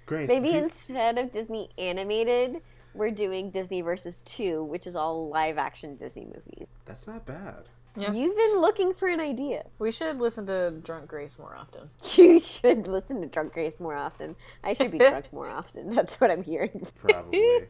[0.05, 2.61] Grace, maybe if you- instead of Disney animated,
[2.93, 6.67] we're doing Disney versus two, which is all live action Disney movies.
[6.85, 7.63] that's not bad.
[7.95, 8.11] Yeah.
[8.11, 9.65] You've been looking for an idea.
[9.77, 11.89] We should listen to Drunk Grace more often.
[12.17, 14.35] You should listen to Drunk Grace more often.
[14.63, 15.93] I should be drunk more often.
[15.95, 16.87] That's what I'm hearing.
[16.99, 17.67] Probably.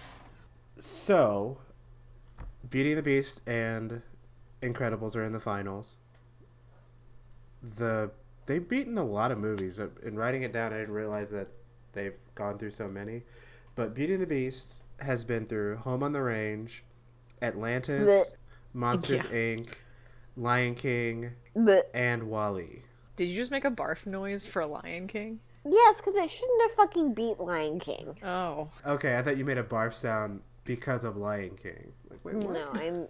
[0.78, 1.58] so,
[2.70, 4.02] Beauty and the Beast and
[4.62, 5.96] Incredibles are in the finals.
[7.76, 8.10] The
[8.46, 9.78] they've beaten a lot of movies.
[9.78, 11.48] Uh, In writing it down, I didn't realize that
[11.92, 13.22] they've gone through so many.
[13.74, 16.84] But Beauty and the Beast has been through Home on the Range,
[17.40, 18.24] Atlantis, Blech.
[18.74, 19.36] Monsters Yeah.
[19.36, 19.68] Inc.,
[20.36, 22.82] Lion King, But and WALL-E.
[23.16, 25.40] Did you just make a barf noise for Lion King?
[25.64, 28.16] yes, because it shouldn't have fucking beat Lion King.
[28.24, 28.68] Oh.
[28.86, 31.92] Okay, I thought you made a barf sound because of Lion King.
[32.10, 32.52] Like, wait, what?
[32.54, 33.08] No, I'm.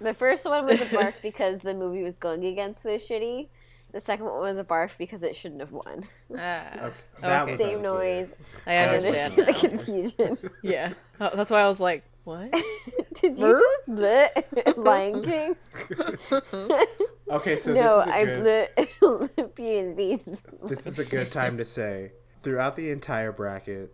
[0.00, 3.48] The first one was a barf because the movie was going against was shitty.
[3.90, 6.06] The second one was a barf because it shouldn't have won.
[6.38, 6.66] Ah.
[6.84, 7.50] Okay, that Okay.
[7.52, 7.92] was Same unclear.
[7.94, 8.28] noise.
[8.66, 10.38] I I understand understand the confusion.
[10.62, 10.92] Yeah.
[11.20, 12.52] Oh, that's why I was like, what?
[13.22, 15.56] Did you just bleh Lion King?
[17.30, 18.68] Okay, so no, this is a I good,
[19.00, 20.28] bleh Beauty and the Beast.
[20.66, 22.12] this is a good time to say
[22.42, 23.92] throughout the entire bracket,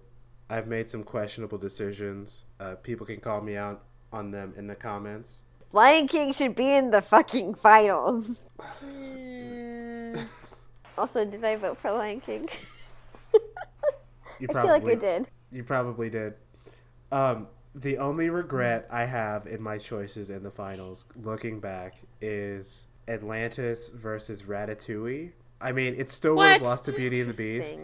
[0.49, 2.45] I've made some questionable decisions.
[2.61, 5.43] Uh, people can call me out on them in the comments.
[5.73, 8.41] Lion King should be in the fucking finals.
[10.97, 12.49] Also, did I vote for Lion King?
[14.39, 15.29] You I feel like I did.
[15.51, 16.35] You probably did.
[17.11, 22.87] Um, the only regret I have in my choices in the finals, looking back, is
[23.09, 25.33] Atlantis versus Ratatouille.
[25.61, 27.83] I mean, it still would have lost to Beauty and the Beast,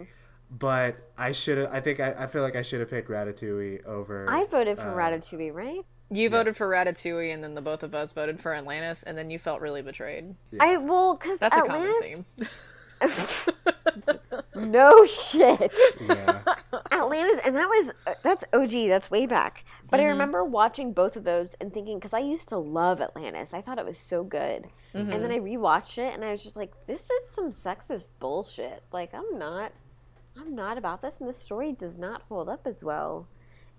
[0.50, 1.72] but I should have.
[1.72, 4.28] I think I, I feel like I should have picked Ratatouille over.
[4.28, 5.80] I voted for uh, Ratatouille, right?
[6.12, 6.58] You voted Yes.
[6.58, 9.60] for Ratatouille, and then the both of us voted for Atlantis, and then you felt
[9.60, 10.34] really betrayed.
[10.58, 12.24] I well, cause That's a common theme.
[14.56, 15.72] no shit.
[16.00, 16.40] Yeah.
[17.12, 17.92] Atlantis, and that was
[18.22, 18.88] that's OG.
[18.88, 19.64] That's way back.
[19.90, 20.08] But I Mhm.
[20.08, 23.52] remember watching both of those and thinking because I used to love Atlantis.
[23.52, 26.56] I thought it was so good, and then I rewatched it and I was just
[26.56, 28.82] like, this is some sexist bullshit.
[28.92, 29.72] Like I'm not,
[30.36, 33.26] I'm not about this, and the story does not hold up as well.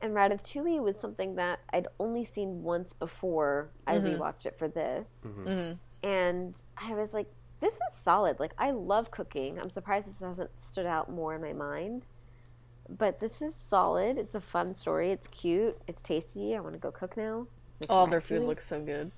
[0.01, 4.17] And Ratatouille was something that I'd only seen once before I Mhm.
[4.17, 7.27] rewatched it for this, hmm and I was like,
[7.59, 8.39] this is solid.
[8.39, 9.59] Like I love cooking.
[9.59, 12.07] I'm surprised this hasn't stood out more in my mind.
[12.97, 14.17] But this is solid.
[14.17, 15.11] It's a fun story.
[15.11, 15.77] It's cute.
[15.87, 16.55] It's tasty.
[16.55, 17.47] I want to go cook now.
[17.79, 19.11] Let's All their food looks so good.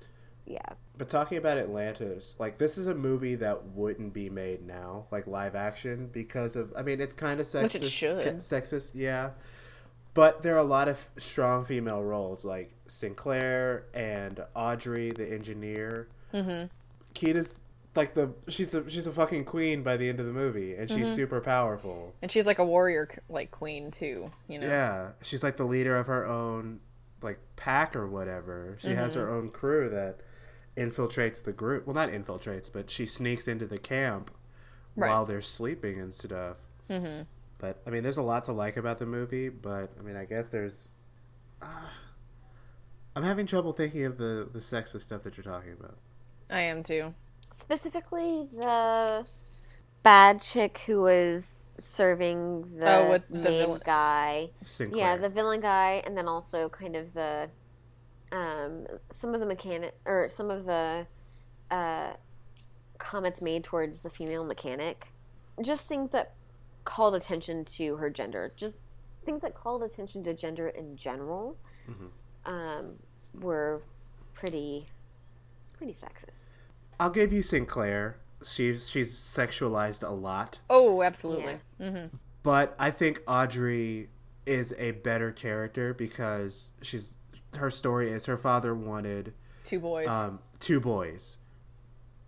[0.46, 0.60] Yeah.
[0.98, 5.26] But talking about Atlantis, like this is a movie that wouldn't be made now, like
[5.26, 7.64] live action, because of I mean it's kind of sexist.
[7.64, 8.24] Which it should.
[8.38, 9.32] Sexist, yeah.
[10.14, 16.08] But there are a lot of strong female roles, like Sinclair and Audrey, the engineer.
[16.32, 16.66] hmm
[17.16, 17.62] Kida's
[17.96, 20.90] like the she's a she's a fucking queen by the end of the movie, and
[20.90, 21.16] she's Mm-hmm.
[21.16, 22.14] super powerful.
[22.22, 24.32] And she's like a warrior, like queen too.
[24.48, 24.68] You know.
[24.68, 26.80] Yeah, she's like the leader of her own
[27.22, 28.78] like pack or whatever.
[28.82, 29.34] She has her Mm-hmm.
[29.34, 30.20] own crew that
[30.76, 31.86] infiltrates the group.
[31.86, 34.32] Well, not infiltrates, but she sneaks into the camp
[34.96, 35.10] Right.
[35.10, 36.58] while they're sleeping and stuff.
[36.90, 37.22] hmm
[37.60, 39.50] But I mean, there's a lot to like about the movie.
[39.50, 40.90] But I mean, I guess there's.
[41.62, 41.68] Uh,
[43.16, 45.98] I'm having trouble thinking of the the sexist stuff that you're talking about.
[46.50, 47.14] I am too.
[47.56, 49.26] Specifically, the
[50.02, 54.50] bad chick who was serving the, Oh, with the villain- guy.
[54.66, 55.00] Sinclair.
[55.00, 57.50] Yeah, the villain guy, and then also kind of the
[58.32, 61.06] um, some of the mechanic or some of the
[61.70, 62.14] uh,
[62.98, 65.08] comments made towards the female mechanic,
[65.62, 66.34] just things that
[66.84, 68.82] called attention to her gender, just
[69.24, 71.56] things that called attention to gender in general,
[71.88, 72.10] Mhm.
[72.46, 73.00] um,
[73.40, 73.84] were
[74.34, 74.90] pretty
[75.74, 76.43] pretty sexist.
[77.00, 78.18] I'll give you Sinclair.
[78.44, 80.60] She's she's sexualized a lot.
[80.70, 81.58] Oh, absolutely.
[81.80, 82.06] hmm
[82.44, 84.10] But I think Audrey
[84.46, 87.16] is a better character because she's
[87.56, 90.08] her story is her father wanted Two boys.
[90.10, 91.38] um, two boys,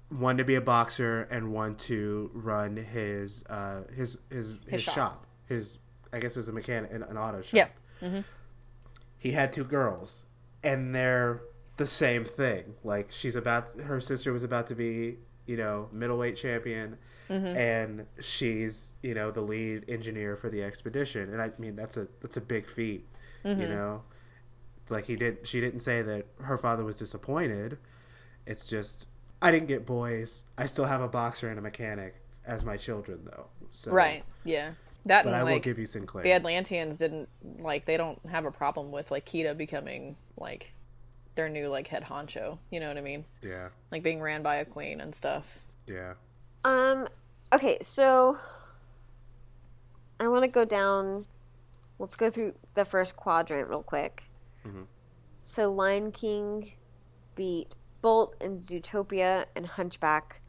[0.09, 4.93] one to be a boxer and one to run his uh, his his his, shop.
[4.95, 5.25] shop.
[5.47, 5.79] His
[6.13, 7.53] I guess it was a mechanic an, an auto shop.
[8.01, 8.07] Yeah.
[8.07, 8.23] Mhm.
[9.17, 10.23] He had two girls,
[10.63, 11.41] and they're
[11.77, 12.75] the same thing.
[12.83, 16.97] Like she's about her sister was about to be you know middleweight champion
[17.27, 17.57] Mm-hmm.
[17.57, 22.07] and she's you know the lead engineer for the expedition and i mean that's a
[22.21, 23.07] that's a big feat
[23.43, 23.61] Mm-hmm.
[23.63, 24.03] you know
[24.83, 27.79] it's like he did she didn't say that her father was disappointed
[28.45, 29.07] it's just
[29.41, 32.13] i didn't get boys i still have a boxer and a mechanic
[32.45, 34.23] as my children though so right.
[34.43, 34.73] Yeah.
[35.07, 38.45] That but and i will give you sinclair the Atlanteans didn't like they don't have
[38.45, 40.71] a problem with like Kida becoming like
[41.35, 42.57] their new like head honcho.
[42.71, 43.25] You know what I mean?
[43.41, 45.59] yeah Like being ran by a queen and stuff.
[45.87, 46.13] yeah
[46.63, 47.07] Um.
[47.53, 48.37] Okay, so
[50.19, 51.25] I want to go down.
[51.99, 54.23] Let's go through the first quadrant real quick.
[54.65, 54.87] Mhm.
[55.39, 56.73] So Lion King
[57.35, 60.41] beat Bolt and Zootopia and Hunchback,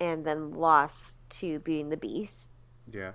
[0.00, 2.50] and then lost to Beauty and the Beast.
[2.90, 3.12] Yeah.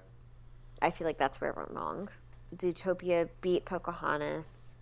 [0.82, 2.10] I feel like that's where it went wrong.
[2.56, 4.76] Zootopia beat Pocahontas.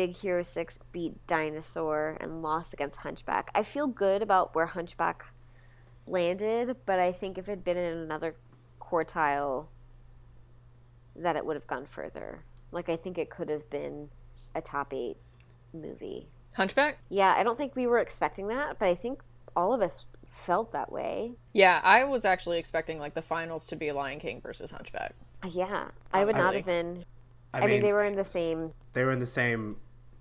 [0.00, 3.50] Big Hero 6 beat Dinosaur and lost against Hunchback.
[3.54, 5.26] I feel good about where Hunchback
[6.06, 8.34] landed, but I think if it had been in another
[8.80, 9.66] quartile,
[11.14, 12.44] that it would have gone further.
[12.72, 14.08] Like, I think it could have been
[14.54, 15.18] a top eight
[15.74, 16.30] movie.
[16.52, 16.96] Hunchback?
[17.10, 19.20] Yeah, I don't think we were expecting that, but I think
[19.54, 21.32] all of us felt that way.
[21.52, 25.14] Yeah, I was actually expecting like the finals to be Lion King versus Hunchback.
[25.46, 27.04] Yeah, I would not have been.
[27.52, 28.72] I, mean, they were in the same.
[28.94, 29.76] they were in the same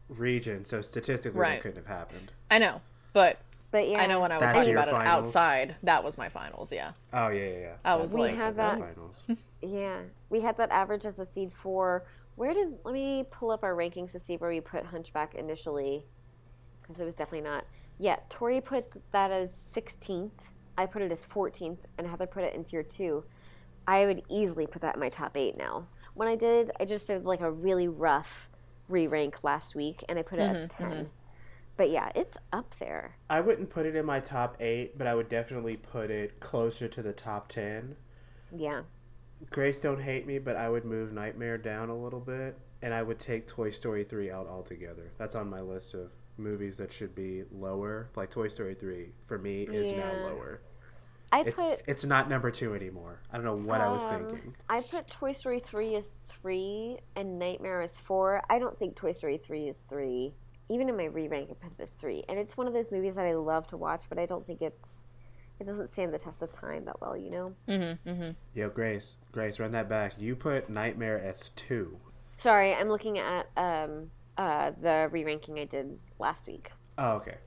[0.09, 1.51] region, so statistically Right.
[1.53, 2.31] that couldn't have happened.
[2.51, 2.81] I know,
[3.13, 3.37] but
[3.71, 6.17] But yeah, I know when I was That's talking your about it outside, that was
[6.17, 6.71] my finals.
[6.71, 7.73] Yeah, Oh yeah, yeah, yeah.
[7.85, 9.23] I was That's- like- We had that- finals.
[9.61, 9.99] Yeah,
[10.31, 12.03] we had that average as a seed four.
[12.35, 16.05] Where did let me pull up our rankings to see where we put Hunchback initially,
[16.81, 17.65] because it was definitely not.
[17.99, 20.31] Yeah, Tori put that as 16th.
[20.77, 23.25] I put it as 14th, and Heather put it in tier two.
[23.85, 25.87] I would easily put that in my top eight now.
[26.15, 28.48] When I did, I just did like a really rough
[28.89, 30.91] re rank last week, and I put it as mm-hmm, 10.
[30.91, 31.03] Mm-hmm.
[31.77, 33.15] But yeah, it's up there.
[33.29, 36.89] I wouldn't put it in my top eight, but I would definitely put it closer
[36.89, 37.95] to the top ten.
[38.53, 38.81] Yeah.
[39.49, 43.01] Grace, don't hate me, but I would move Nightmare down a little bit, and I
[43.01, 45.11] would take Toy Story 3 out altogether.
[45.17, 48.09] That's on my list of movies that should be lower.
[48.17, 50.61] Like Toy Story 3, for me, is now lower.
[51.31, 53.21] I It's put it's not number two anymore.
[53.31, 54.55] I don't know what I was Um, thinking.
[54.69, 58.41] I put Toy Story 3 as 3 and Nightmare as 4.
[58.49, 60.33] I don't think Toy Story 3 is 3.
[60.69, 62.23] Even in my re-rank, I put it as 3.
[62.29, 64.61] And it's one of those movies that I love to watch, but I don't think
[64.61, 65.01] it's...
[65.59, 67.53] It doesn't stand the test of time that well, you know?
[67.67, 68.29] mm-hmm, mm-hmm.
[68.53, 70.13] Yo, Grace, Grace, run that back.
[70.17, 71.99] You put Nightmare as two.
[72.37, 76.71] Sorry, I'm looking at um, uh, the re-ranking I did last week.
[76.97, 77.37] Oh, okay.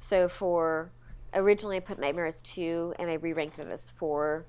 [0.00, 0.92] So for...
[1.34, 4.46] Originally, I put Nightmare as 2, and I re-ranked it as 4.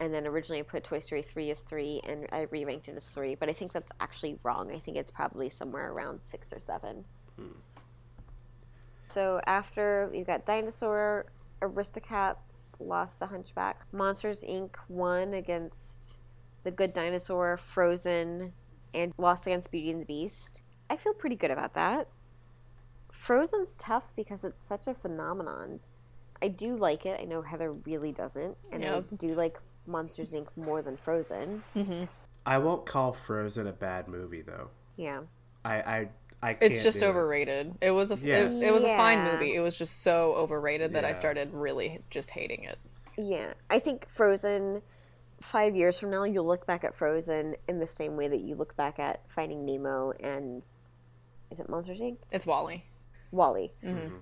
[0.00, 3.06] And then originally I put Toy Story 3 as 3, and I re-ranked it as
[3.06, 3.34] 3.
[3.36, 4.72] But I think that's actually wrong.
[4.72, 7.04] I think it's probably somewhere around 6 or 7.
[7.36, 7.46] Hmm.
[9.12, 11.26] So after we've got Dinosaur,
[11.60, 14.70] Aristocats lost to Hunchback, Monsters Inc.
[14.88, 15.98] won against
[16.64, 18.52] The Good Dinosaur, Frozen,
[18.94, 20.62] and lost against Beauty and the Beast.
[20.90, 22.08] I feel pretty good about that.
[23.10, 25.80] Frozen's tough because it's such a phenomenon.
[26.42, 27.20] I do like it.
[27.20, 28.96] I know Heather really doesn't, and Yeah.
[28.96, 30.48] I do like Monsters Inc.
[30.56, 31.62] more than Frozen.
[31.76, 32.04] Mm-hmm.
[32.44, 34.68] I won't call Frozen a bad movie though.
[34.96, 35.20] Yeah.
[35.64, 36.08] I I
[36.42, 37.08] I can't It's just do it.
[37.10, 37.74] overrated.
[37.80, 38.60] It, was a Yes.
[38.60, 39.54] it, it was a fine movie.
[39.54, 42.78] It was just so overrated that I started really just hating it.
[43.16, 44.82] Yeah, I think Frozen.
[45.40, 48.54] Five years from now, you'll look back at Frozen in the same way that you
[48.54, 50.64] look back at Finding Nemo and
[51.50, 52.18] is it Monsters Inc.
[52.30, 52.84] It's WALL-E.
[53.32, 53.72] WALL-E.
[53.84, 54.14] Mm-hmm.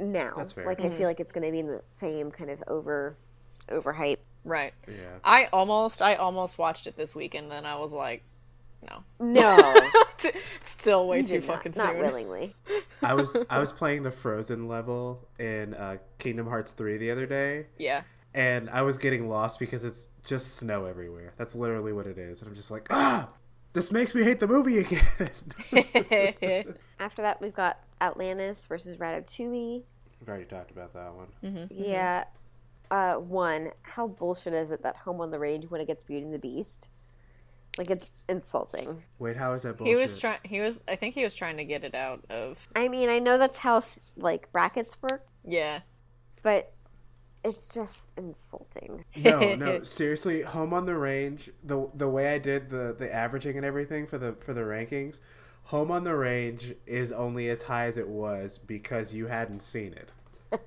[0.00, 0.66] Now, That's fair.
[0.66, 3.16] like I feel like it's going to be in the same kind of over,
[3.68, 4.18] overhype.
[4.44, 4.72] Right.
[4.86, 4.94] Yeah.
[5.24, 8.22] I almost I almost watched it this week and then I was like,
[8.90, 9.02] no.
[9.18, 9.74] No,
[10.24, 11.98] it's still way you too did not, fucking not soon.
[12.00, 12.54] willingly.
[13.02, 17.26] I was I was playing the Frozen level in uh, Kingdom Hearts 3 the other
[17.26, 18.02] day, Yeah.
[18.34, 21.32] and I was getting lost because it's just snow everywhere.
[21.36, 23.28] That's literally what it is, and I'm just like, ah,
[23.72, 26.74] this makes me hate the movie again.
[26.98, 29.82] After that, we've got Atlantis versus Ratatouille.
[30.20, 31.26] We've already talked about that one.
[31.44, 31.84] Mm-hmm.
[31.84, 32.24] Yeah.
[32.90, 36.24] Uh, one, how bullshit is it that Home on the Range when it gets Beauty
[36.24, 36.88] and the Beast?
[37.76, 39.02] Like it's insulting.
[39.18, 39.94] Wait, how is that bullshit?
[39.94, 42.66] he was trying he was I think he was trying to get it out of
[42.74, 43.82] I mean, I know that's how
[44.16, 45.80] like brackets work, yeah.
[46.42, 46.72] but
[47.44, 49.04] it's just insulting.
[49.14, 53.56] no, no, seriously, Home on the Range, the the way I did the the averaging
[53.56, 55.20] and everything for the for the rankings,
[55.66, 59.94] Home on the Range is only as high as it was because you hadn't seen
[59.94, 60.12] it.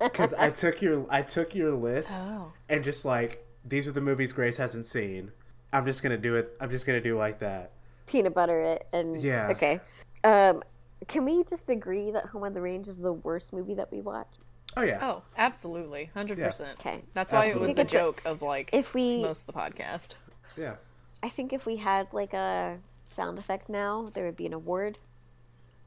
[0.14, 2.52] Cuz I took your I took your list Oh.
[2.68, 5.32] and just like these are the movies Grace hasn't seen.
[5.72, 6.56] I'm just going to do it.
[6.60, 7.72] I'm just going to do like that.
[8.08, 9.50] Peanut butter it and Yeah.
[9.50, 9.80] Okay.
[10.24, 10.64] Um,
[11.08, 14.02] can we just agree that Home on the Range is the worst movie that we
[14.02, 14.40] watched?
[14.76, 15.00] Oh yeah.
[15.02, 16.10] Oh, absolutely.
[16.16, 16.74] 100%.
[16.80, 17.02] Okay.
[17.14, 19.60] That's why it was the It's a- joke of like If we, most of the
[19.62, 20.16] podcast.
[20.58, 20.76] Yeah.
[21.24, 22.78] I think if we had like a
[23.20, 24.98] sound effect now, there would be an award.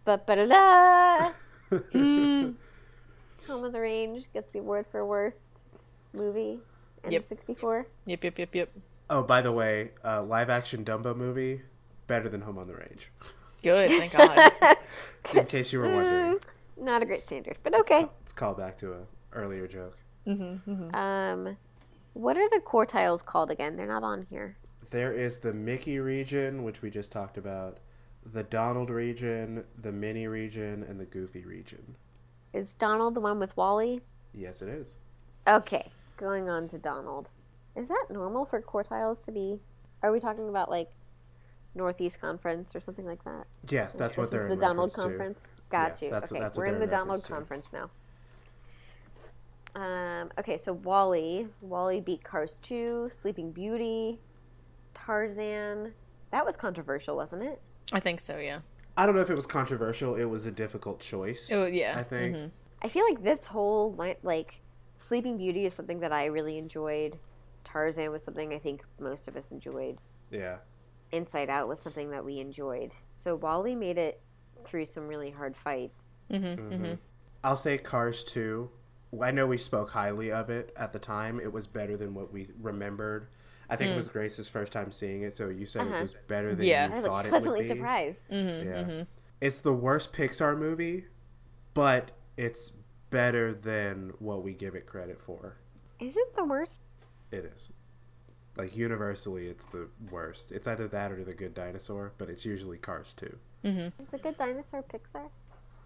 [0.05, 1.33] But but da
[1.93, 5.63] Home on the Range gets the award for worst
[6.13, 6.61] movie
[7.03, 7.25] in Yep.
[7.25, 7.87] 64.
[8.07, 8.71] Yep, yep, yep, yep.
[9.09, 11.63] Oh, by the way, uh, live action Dumbo movie
[12.07, 13.11] better than Home on the Range.
[13.63, 14.53] Good, thank God.
[15.35, 16.39] In case you were wondering.
[16.77, 18.07] Not a great standard, but okay.
[18.21, 18.99] It's called back to a
[19.33, 19.97] earlier joke.
[20.27, 21.57] Um,
[22.13, 23.77] what are the quartiles called again?
[23.77, 24.57] They're not on here.
[24.93, 27.79] There is the Mickey region, which we just talked about.
[28.25, 31.97] the Donald region, the Minnie region, and the Goofy region.
[32.53, 34.01] Is Donald the one with WALL-E?
[34.33, 34.99] Yes, it is.
[35.49, 35.89] Okay,
[36.19, 37.31] going on to Donald.
[37.75, 39.59] Is that normal for quartiles to be?
[40.05, 40.91] Are we talking about like
[41.75, 43.47] Northeast Conference or something like that?
[43.69, 45.01] Yes, that's what they're is the Donald to.
[45.01, 45.49] Conference.
[45.71, 46.15] Got Yeah, you.
[46.15, 47.33] okay, what we're in the in Donald to.
[47.33, 47.91] Conference now.
[49.75, 54.21] Um, okay, so WALL-E, WALL-E beat Cars 2, Sleeping Beauty,
[55.07, 55.93] Tarzan.
[56.31, 57.61] That was controversial, wasn't it?
[57.93, 58.39] I think so.
[58.39, 58.61] Yeah.
[58.97, 60.15] I don't know if it was controversial.
[60.15, 61.51] It was a difficult choice.
[61.53, 61.95] Oh yeah.
[61.99, 62.37] I think.
[62.37, 62.51] Mhm.
[62.83, 64.61] I feel like this whole like
[64.99, 67.19] Sleeping Beauty is something that I really enjoyed.
[67.65, 69.99] Tarzan was something I think most of us enjoyed.
[70.31, 70.59] Yeah.
[71.11, 72.93] Inside Out was something that we enjoyed.
[73.13, 74.21] So WALL-E made it
[74.65, 76.05] through some really hard fights.
[76.31, 76.57] Mhm.
[76.57, 76.81] Mhm.
[76.81, 76.99] Mhm.
[77.45, 78.71] I'll say Cars 2.
[79.21, 81.39] I know we spoke highly of it at the time.
[81.41, 83.27] It was better than what we remembered.
[83.73, 85.97] I think it was Grace's first time seeing it, so you said Uh-huh.
[85.97, 86.85] it was better than Yeah.
[86.85, 87.69] I you was thought like it would pleasantly be.
[87.69, 88.29] surprised.
[88.31, 88.65] Mhm.
[88.65, 88.83] Yeah.
[88.85, 89.07] mhm.
[89.41, 91.07] It's the worst Pixar movie,
[91.75, 92.73] but it's
[93.11, 95.57] better than what we give it credit for.
[96.01, 96.81] Is it the worst?
[97.31, 97.71] It is.
[98.57, 100.53] Like universally, it's the worst.
[100.53, 103.39] It's either that or The Good Dinosaur, but it's usually Cars 2.
[103.65, 103.93] Mhm.
[103.99, 105.31] Is it good dinosaur Pixar?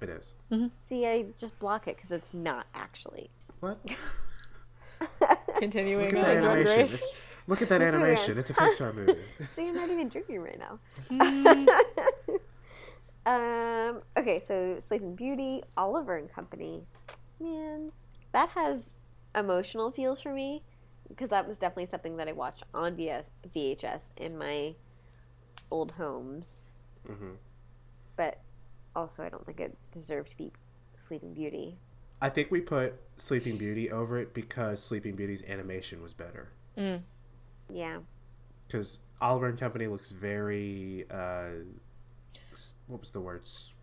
[0.00, 0.34] It is.
[0.80, 3.30] See, I just block it because it's not actually.
[3.60, 3.78] What?
[5.58, 7.02] Continuing Look at on that
[7.46, 7.46] Drag animation.
[7.46, 7.46] Race.
[7.46, 8.38] It's, look at that animation.
[8.38, 9.22] It's a Pixar movie.
[9.56, 10.78] See, I'm not even drinking right now.
[13.26, 14.02] Um.
[14.16, 16.84] Okay, so Sleeping Beauty, Oliver and Company.
[17.40, 17.90] Man,
[18.32, 18.90] that has
[19.34, 20.62] emotional feels for me
[21.08, 23.24] because that was definitely something that I watched on VS,
[23.54, 24.74] VHS in my
[25.72, 26.64] old homes.
[27.06, 27.32] hmm
[28.16, 28.40] But
[28.94, 30.52] also, I don't think it deserved to be
[31.06, 31.76] Sleeping Beauty.
[32.22, 36.52] I think we put Sleeping Beauty over it because Sleeping Beauty's animation was better.
[36.78, 37.02] Mm.
[37.72, 37.98] Yeah.
[38.66, 41.04] Because Oliver and Company looks very.
[41.10, 41.50] Uh,
[42.86, 43.42] what was the word?
[43.42, 43.74] S-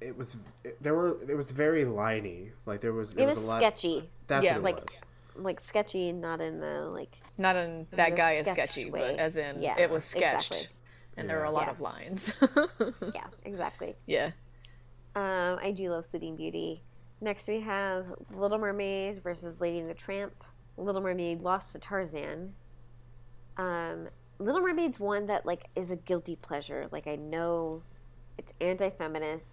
[0.00, 0.36] It was.
[0.64, 1.16] It, there were.
[1.28, 2.50] It was very liney.
[2.66, 3.14] Like there was.
[3.14, 3.60] There It was, was a lot.
[3.62, 4.10] sketchy.
[4.26, 4.52] That's Yeah.
[4.52, 5.00] what it Like- was.
[5.34, 7.16] Like sketchy, not in the like.
[7.38, 9.00] Not in that the guy is sketchy, way.
[9.12, 10.76] but as in Yeah, it was sketched, exactly.
[11.16, 11.70] and there were a lot Yeah.
[11.70, 12.34] of lines.
[13.14, 13.96] Yeah, exactly.
[14.06, 14.32] yeah.
[15.16, 16.82] Um, I do love Sleeping Beauty.
[17.22, 18.04] Next, we have
[18.34, 20.34] Little Mermaid versus Lady and the Tramp.
[20.76, 22.54] Little Mermaid lost to Tarzan.
[23.56, 24.08] Um,
[24.38, 26.88] Little Mermaid's one that like is a guilty pleasure.
[26.90, 27.82] Like I know
[28.38, 29.44] it's anti-feminist,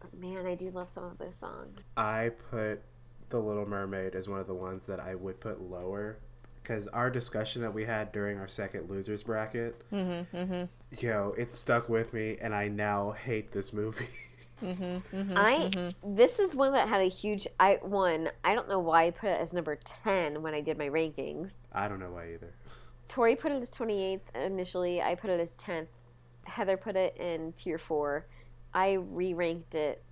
[0.00, 1.80] but man, I do love some of those songs.
[1.96, 2.82] I put
[3.30, 6.18] The Little Mermaid as one of the ones that I would put lower.
[6.62, 10.36] Because our discussion that we had during our second losers bracket, Mm-hmm.
[10.36, 10.64] Mm-hmm.
[11.04, 14.06] yo, it stuck with me, and I now hate this movie.
[14.62, 15.32] Mm-hmm.
[15.36, 18.30] I this is one that had a huge I one.
[18.44, 21.50] I don't know why I put it as number ten when I did my rankings.
[21.72, 22.52] I don't know why either.
[23.08, 25.00] Tori put it as 28th initially.
[25.00, 25.86] I put it as 10th.
[26.44, 28.26] Heather put it in tier 4.
[28.74, 30.02] I re ranked it.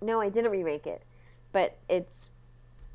[0.00, 1.02] No, I didn't re rank it.
[1.52, 2.30] But it's.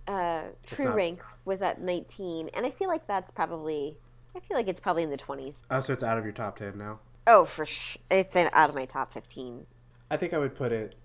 [0.07, 2.49] Uh, true not- rank was at 19.
[2.53, 3.97] And I feel like that's probably.
[4.35, 5.55] I feel like it's probably in the 20s.
[5.71, 6.99] Oh, so it's out of your top 10 now?
[7.25, 7.99] Oh, for sure.
[8.11, 9.65] It's in, out of my top 15.
[10.09, 10.95] I think I would put it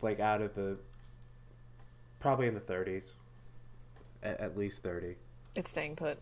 [0.00, 0.78] like out of the
[2.20, 3.14] probably in the 30s.
[4.22, 5.16] At, at least 30.
[5.56, 6.18] It's staying put.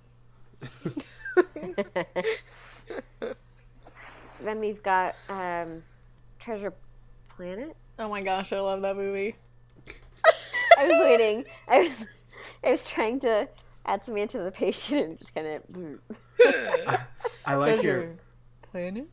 [4.42, 5.82] Then we've got um,
[6.38, 6.72] Treasure
[7.36, 7.76] Planet.
[7.98, 9.36] Oh my gosh, I love that movie.
[10.78, 11.44] I was waiting.
[11.68, 12.06] I was,
[12.64, 13.48] I was trying to
[13.86, 15.62] add some anticipation and just kind of.
[17.46, 18.16] I like your Treasure
[18.70, 19.08] Planet.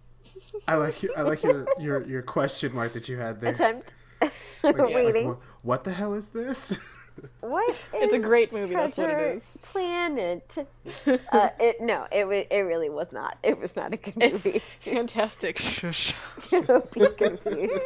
[0.67, 3.53] I like your I like your your your question mark that you had there.
[3.53, 3.93] attempt.
[4.61, 5.27] Like, like, waiting.
[5.29, 6.77] what, what the hell is this?
[7.39, 7.73] what?
[7.93, 8.73] It's a great movie.
[8.75, 9.53] That's what it is.
[9.61, 10.67] Planet.
[11.07, 13.37] Uh, it no, it wa- it really was not.
[13.43, 14.61] It was not a good It's movie.
[14.81, 15.57] fantastic.
[15.57, 16.13] Shush.
[16.51, 17.79] Don't be confused.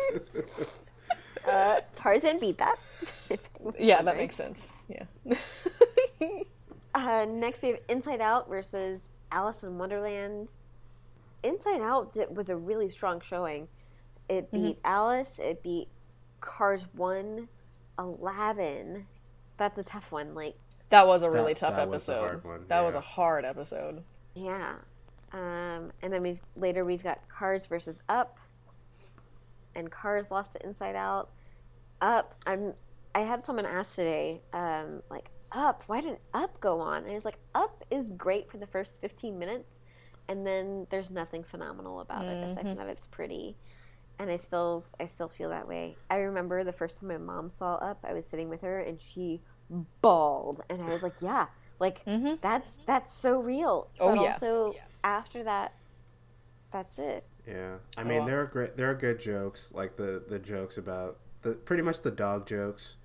[1.48, 2.78] Uh, Tarzan beat that.
[3.78, 4.74] Yeah, that makes sense.
[4.90, 5.36] Yeah.
[6.96, 10.50] Uh, next we have Inside Out versus Alice in Wonderland.
[11.44, 13.68] Inside Out di- was a really strong showing.
[14.30, 14.64] It Mm-hmm.
[14.64, 15.40] beat Alice.
[15.40, 15.90] It beat
[16.42, 17.48] Cars 1,
[17.98, 19.06] Aladdin.
[19.58, 20.34] That's a tough one.
[20.36, 20.56] Like,
[20.90, 22.28] that was a really That- tough that was a episode.
[22.28, 24.04] hard one, That was a hard episode.
[24.36, 24.76] yeah.
[25.32, 28.38] Um, and then we've later we've got Cars versus Up,
[29.74, 31.30] and Cars lost to Inside Out.
[32.02, 32.74] Up, I'm.
[33.16, 37.04] I had someone ask today, um, like Up, why didn't Up go on?
[37.04, 39.80] And I was like, Up is great for the first 15 minutes,
[40.28, 43.56] and then there's nothing phenomenal about it aside from that it's pretty.
[44.20, 45.98] And I still, I still feel that way.
[46.10, 49.02] I remember the first time my mom saw Up, I was sitting with her and
[49.02, 49.42] she
[50.02, 51.48] bawled, and I was like, yeah,
[51.80, 52.40] like Mhm.
[52.42, 53.90] that's that's so real.
[54.00, 54.34] Oh, but yeah.
[54.34, 55.74] also after that
[56.72, 57.26] that's it.
[57.48, 58.26] Yeah, I mean Oh.
[58.26, 62.02] there are great, there are good jokes like the the jokes about the pretty much
[62.02, 62.98] the dog jokes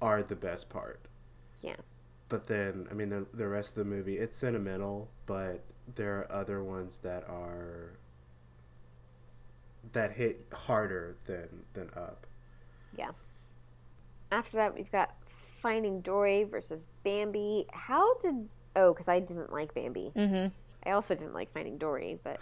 [0.00, 1.00] are the best part.
[1.60, 1.76] Yeah.
[2.28, 5.64] But then I mean the the rest of the movie it's sentimental, but
[5.94, 7.98] there are other ones that are
[9.92, 12.26] that hit harder than than Up.
[12.96, 13.10] Yeah.
[14.30, 15.14] After that, we've got
[15.62, 17.66] Finding Dory versus Bambi.
[17.72, 18.48] How did.
[18.76, 20.12] Oh, because I didn't like Bambi.
[20.14, 20.48] Mm-hmm.
[20.88, 22.40] I also didn't like Finding Dory, but.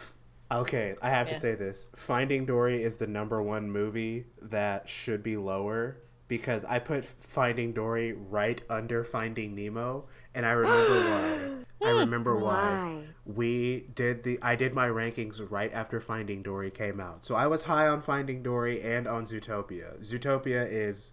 [0.53, 1.34] Okay, I have Yeah.
[1.34, 1.88] to say this.
[1.97, 5.97] Finding Dory is the number one movie that should be lower
[6.29, 11.49] because I put Finding Dory right under Finding Nemo and I remember why.
[11.87, 12.53] I remember why.
[12.62, 13.03] Why?
[13.24, 17.24] We did the I did my rankings right after Finding Dory came out.
[17.24, 19.99] So I was high on Finding Dory and on Zootopia.
[20.01, 21.12] Zootopia is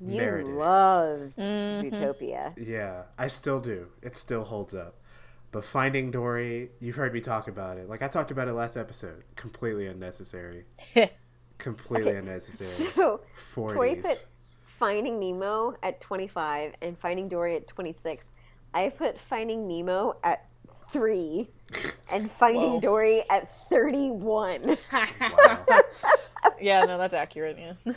[0.00, 0.52] You merited.
[0.52, 1.88] love Mm-hmm.
[1.94, 2.52] Zootopia.
[2.56, 3.88] Yeah, I still do.
[4.02, 5.00] It still holds up.
[5.52, 7.88] But Finding Dory, you've heard me talk about it.
[7.88, 9.22] Like I talked about it last episode.
[9.36, 10.64] Completely unnecessary.
[11.58, 12.90] Completely unnecessary.
[12.94, 13.20] So,
[13.54, 14.02] Tori 40s.
[14.02, 14.26] put
[14.78, 18.26] Finding Nemo at 25 and Finding Dory at 26.
[18.74, 20.46] I put Finding Nemo at
[20.90, 21.48] 3
[22.12, 22.80] and Finding Whoa.
[22.80, 24.76] Dory at 31.
[24.92, 25.66] Wow.
[26.60, 27.58] yeah, no, that's accurate.
[27.58, 27.94] Yeah.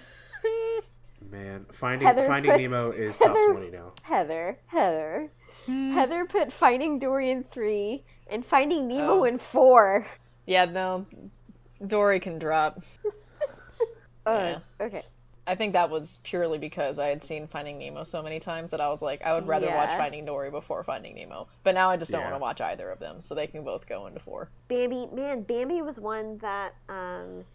[1.29, 3.91] Man, Finding Heather Finding put- Nemo is top 20 now.
[4.03, 5.29] Heather, Heather.
[5.65, 5.91] Hmm.
[5.91, 9.23] Heather put Finding Dory in 3 and Finding Nemo Oh.
[9.25, 10.05] in 4.
[10.45, 11.05] yeah, no,
[11.85, 12.79] Dory can drop.
[14.27, 14.59] Oh, Yeah.
[14.81, 15.03] okay.
[15.47, 18.81] I think that was purely because I had seen Finding Nemo so many times that
[18.81, 21.47] I was like, I would rather watch Finding Dory before Finding Nemo.
[21.63, 22.31] But now I just don't Yeah.
[22.31, 24.49] want to watch either of them, so they can both go into four.
[24.67, 27.45] Bambi, man, Bambi was one that um,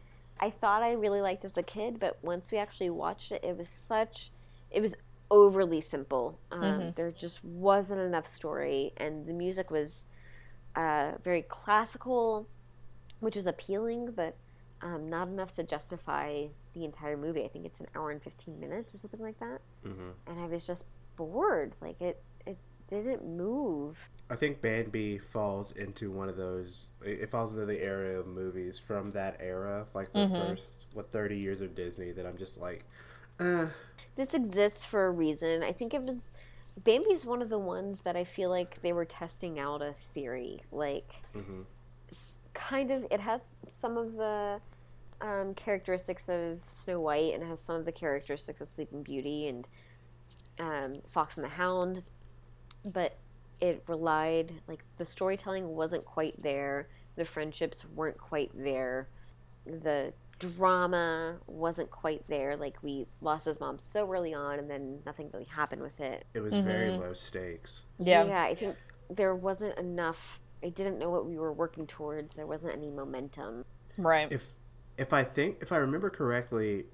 [0.40, 3.58] I thought I really liked as a kid, but once we actually watched it, it
[3.58, 4.30] was such,
[4.70, 4.94] it was
[5.30, 6.38] overly simple.
[6.50, 10.06] Um, There just wasn't enough story, and the music was
[10.74, 12.48] uh, very classical,
[13.20, 14.34] which was appealing, but
[14.82, 17.44] um, not enough to justify the entire movie.
[17.44, 20.46] I think it's an hour and fifteen minutes or something like that, hmm and I
[20.46, 20.84] was just
[21.16, 21.74] bored.
[21.80, 22.58] Like it, it
[22.88, 23.98] didn't move.
[24.30, 26.88] I think Bambi falls into one of those.
[27.04, 30.34] It falls into the area of movies from that era, like the Mm-hmm.
[30.36, 32.12] first what thirty years of Disney.
[32.12, 32.84] That I'm just like,
[33.40, 33.66] eh.
[34.16, 35.62] this exists for a reason.
[35.62, 36.30] I think it was
[36.82, 40.62] Bambi's one of the ones that I feel like they were testing out a theory.
[40.70, 41.66] Like, Mhm.
[42.54, 44.60] kind of, it has some of the
[45.22, 49.68] um, characteristics of Snow White and has some of the characteristics of Sleeping Beauty and
[50.58, 52.02] um, Fox and the Hound,
[52.84, 53.18] but
[53.60, 59.08] it relied, like, the storytelling wasn't quite there, the friendships weren't quite there,
[59.64, 62.56] the drama wasn't quite there.
[62.56, 66.26] Like we lost his mom so early on, and then nothing really happened with it.
[66.34, 67.84] it was very low stakes.
[67.98, 68.24] Yeah.
[68.24, 68.42] yeah.
[68.42, 68.76] I think
[69.08, 70.40] there wasn't enough.
[70.64, 72.34] I didn't know what we were working towards.
[72.34, 73.64] There wasn't any momentum.
[73.96, 74.30] Right.
[74.30, 74.48] If
[74.96, 76.86] if I think if I remember correctly,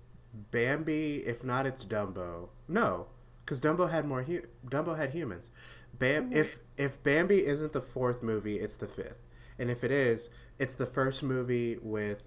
[0.50, 2.48] Bambi, if not it's Dumbo.
[2.68, 3.06] No,
[3.44, 4.22] because Dumbo had more.
[4.22, 5.50] Hu- Dumbo had humans.
[5.98, 6.24] Bam.
[6.24, 6.36] Mm-hmm.
[6.36, 9.20] If if Bambi isn't the fourth movie, it's the fifth,
[9.58, 10.28] and if it is,
[10.58, 12.24] it's the first movie with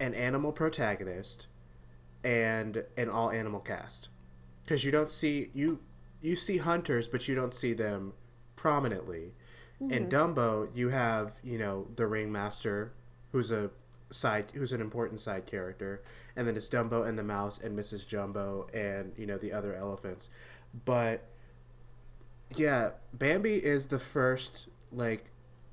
[0.00, 1.46] an animal protagonist
[2.24, 4.08] and an all animal cast.
[4.64, 5.80] Because you don't see you
[6.20, 8.14] you see hunters, but you don't see them
[8.56, 9.34] prominently.
[9.80, 10.08] In mm-hmm.
[10.08, 12.92] Dumbo, you have you know the ringmaster,
[13.32, 13.70] who's a
[14.12, 16.02] side who's an important side character,
[16.36, 18.06] and then it's Dumbo and the mouse and Mrs.
[18.06, 20.30] Jumbo and you know the other elephants.
[20.84, 21.24] But
[22.56, 25.26] yeah, Bambi is the first like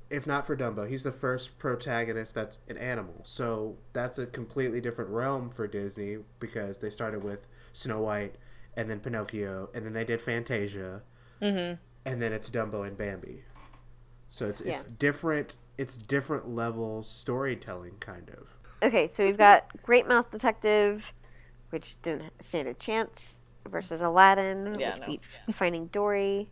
[0.10, 3.22] if not for Dumbo, he's the first protagonist that's an animal.
[3.24, 8.36] So that's a completely different realm for Disney because they started with Snow White
[8.76, 11.04] and then Pinocchio and then they did Fantasia.
[11.42, 11.76] Mm-hmm.
[12.06, 13.44] And then it's Dumbo and Bambi.
[14.30, 14.92] So it's it's Yeah.
[14.98, 18.48] different it's different level storytelling kind of.
[18.86, 21.14] Okay, so we've got Great Mouse Detective,
[21.70, 25.08] which didn't stand a chance, versus Aladdin, Yeah, which no.
[25.08, 25.22] beat
[25.56, 26.52] Finding Dory,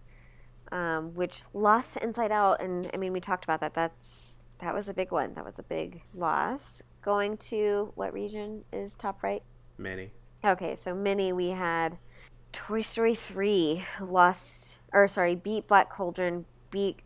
[0.72, 3.74] um, which lost Inside Out, and I mean we talked about that.
[3.74, 5.34] That's that was a big one.
[5.34, 6.82] That was a big loss.
[7.02, 9.44] Going to what region is top right?
[9.78, 10.12] Many.
[10.46, 11.98] Okay, so Minnie we had
[12.54, 17.00] Toy Story 3 lost or sorry, beat Black Cauldron, beat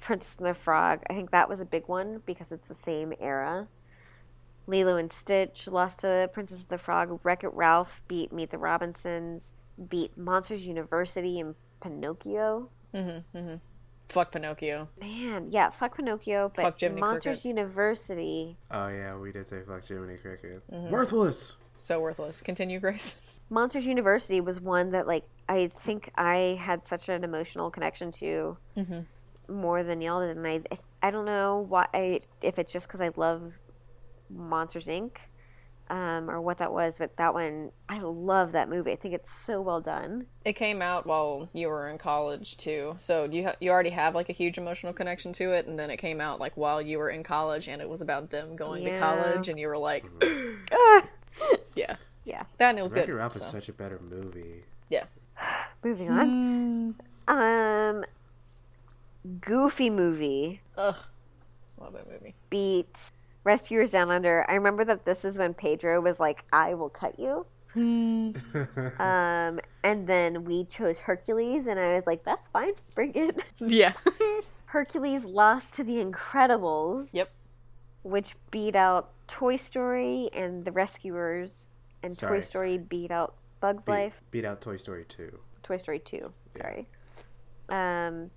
[0.00, 1.02] Princess and the Frog.
[1.08, 3.68] I think that was a big one because it's the same era.
[4.66, 7.20] Lilo and Stitch lost to Princess and the Frog.
[7.24, 9.52] Wreck It Ralph beat Meet the Robinsons,
[9.88, 12.68] beat Monsters University and Pinocchio.
[12.94, 13.38] Mm-hmm.
[13.38, 13.54] Mm-hmm.
[14.08, 14.88] Fuck Pinocchio.
[15.00, 17.44] Man, yeah, fuck Pinocchio, but Fuck Jiminy Monsters Cricket.
[17.44, 18.56] University.
[18.70, 20.62] Oh yeah, we did say fuck Jiminy Cricket.
[20.72, 20.90] Mm-hmm.
[20.90, 21.56] Worthless.
[21.76, 22.40] So worthless.
[22.40, 23.38] Continue, Grace.
[23.50, 28.56] Monsters University was one that like I think I had such an emotional connection to.
[28.76, 29.00] Mm-hmm.
[29.48, 30.60] More than y'all did, and I
[31.02, 33.54] I don't know why I, if it's just because I love
[34.30, 35.16] Monsters Inc.
[35.90, 38.92] Um, or what that was, but that one I love that movie.
[38.92, 40.26] I think it's so well done.
[40.44, 44.14] It came out while you were in college too, so you ha- you already have
[44.14, 46.98] like a huge emotional connection to it, and then it came out like while you
[46.98, 48.92] were in college, and it was about them going Yeah.
[48.92, 50.04] to college, and you were like,
[50.72, 51.04] Ah!
[51.74, 51.96] yeah,
[52.26, 52.42] Yeah.
[52.58, 53.16] that and it was Wreck-It good.
[53.16, 54.64] Ralph is such a better movie.
[54.90, 55.04] Yeah,
[55.82, 56.94] Moving on.
[57.28, 58.04] Um,
[59.40, 60.96] Goofy movie ugh,
[61.80, 62.34] love that movie.
[62.50, 63.10] beat
[63.44, 64.44] Rescuers Down Under.
[64.48, 67.46] I remember that this is when Pedro was like, "I will cut you."
[68.98, 73.92] Um, and then we chose Hercules, and I was like, "That's fine, bring it." yeah,
[74.66, 77.30] Hercules lost to The Incredibles, yep.
[78.02, 81.68] which beat out Toy Story and The Rescuers,
[82.02, 84.22] and Toy Story beat out Bugs beat, Life.
[84.30, 85.38] beat out Toy Story 2.
[85.62, 86.32] Toy Story 2.
[86.56, 86.88] Sorry.
[87.68, 88.30] Um,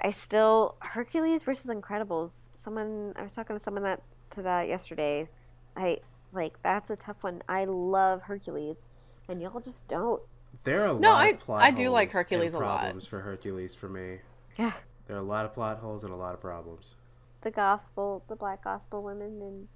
[0.00, 2.48] I still Hercules versus Incredibles.
[2.54, 5.28] Someone I was talking to someone that to that yesterday.
[5.76, 5.98] I
[6.32, 7.42] like that's a tough one.
[7.48, 8.88] I love Hercules,
[9.28, 10.22] and y'all just don't.
[10.64, 12.58] There are a No, lot I- of plot I do like holes and Hercules a
[12.58, 12.78] lot.
[12.80, 14.18] problems for Hercules for me.
[14.58, 14.72] Yeah.
[15.06, 16.94] There are a lot of plot holes and a lot of problems.
[17.42, 19.68] The gospel, the black gospel women in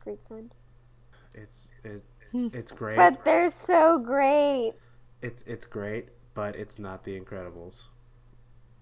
[0.00, 0.52] Greek times,
[1.34, 2.96] It's it, it's great.
[2.96, 4.74] but they're so great.
[5.22, 7.86] it's it's great, but it's not The Incredibles.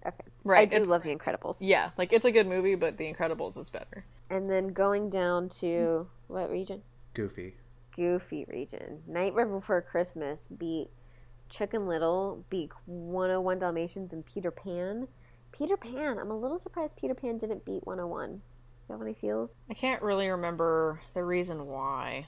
[0.05, 1.57] Okay, Right, I do love The Incredibles.
[1.59, 4.05] Yeah, like it's a good movie, but The Incredibles is better.
[4.29, 6.83] And then going down to what region?
[7.15, 7.55] Goofy.
[7.95, 9.01] Goofy region.
[9.07, 10.89] Nightmare Before Christmas beat
[11.49, 15.07] Chicken Little, beat 101 Dalmatians, and Peter Pan.
[15.51, 16.19] Peter Pan.
[16.19, 18.29] I'm a little surprised Peter Pan didn't beat 101.
[18.29, 18.39] Do
[18.87, 19.55] you have any feels?
[19.69, 22.27] I can't really remember the reason why.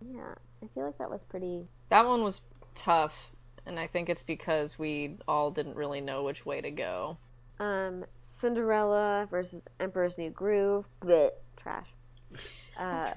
[0.00, 1.66] Yeah, I feel like that was pretty.
[1.88, 2.42] That one was
[2.76, 3.32] tough,
[3.66, 7.16] and I think it's because we all didn't really know which way to go.
[7.60, 10.86] Um, Cinderella versus Emperor's New Groove.
[11.00, 11.88] Blech, trash.
[12.76, 13.12] Uh,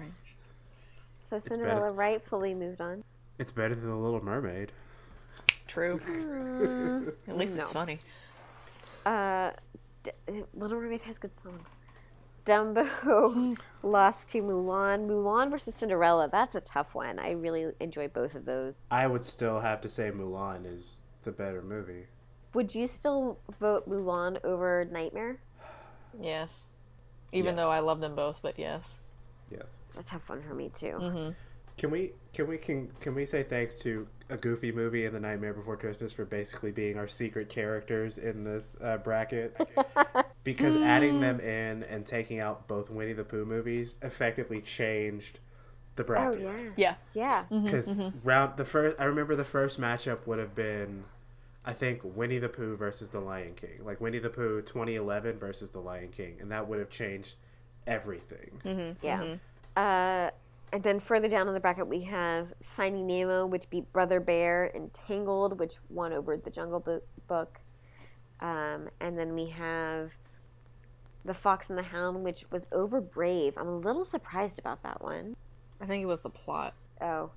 [1.18, 3.04] so better- Cinderella rightfully moved on.
[3.40, 4.72] It's better than The Little Mermaid.
[5.68, 6.00] True.
[7.28, 7.98] At least it's funny.
[9.04, 9.50] Uh,
[10.04, 10.12] D-
[10.54, 11.64] Little Mermaid has good songs.
[12.46, 15.08] Dumbo lost to Mulan.
[15.08, 16.30] Mulan versus Cinderella.
[16.32, 17.18] That's a tough one.
[17.18, 18.76] I really enjoy both of those.
[18.92, 22.06] I would still have to say Mulan is the better movie.
[22.58, 25.38] Would you still vote Mulan over Nightmare?
[26.20, 26.66] Yes.
[27.32, 27.56] Even Yes.
[27.58, 29.00] though I love them both, but yes.
[29.52, 29.78] Yes.
[29.96, 30.96] It's a tough one for me too.
[31.00, 31.30] Mm-hmm.
[31.78, 35.20] Can we can we can can we say thanks to a Goofy movie and The
[35.20, 39.56] Nightmare Before Christmas for basically being our secret characters in this uh, bracket?
[40.44, 45.40] because adding them in and taking out both Winnie the Pooh movies effectively changed
[45.96, 46.40] the bracket.
[46.40, 46.74] Oh bracket.
[46.76, 47.44] yeah, Yeah.
[47.52, 47.62] yeah.
[47.62, 47.94] Because
[48.24, 51.04] round the first, I remember the first matchup would have been,
[51.68, 55.70] I think Winnie the Pooh versus the Lion King, like Winnie the Pooh 2011 versus
[55.70, 57.36] the Lion King, and that would have changed
[57.86, 58.96] everything.
[59.04, 59.36] Yeah.
[59.76, 60.32] Uh,
[60.72, 64.72] and then further down on the bracket, we have Finding Nemo, which beat Brother Bear,
[64.74, 67.60] and Tangled, which won over The Jungle Bo- Book.
[68.40, 70.14] Um, and then we have
[71.26, 73.56] The Fox and the Hound, which was over Brave.
[73.58, 75.36] I'm a little surprised about that one.
[75.82, 76.76] I think it was the plot.
[77.02, 77.32] Oh,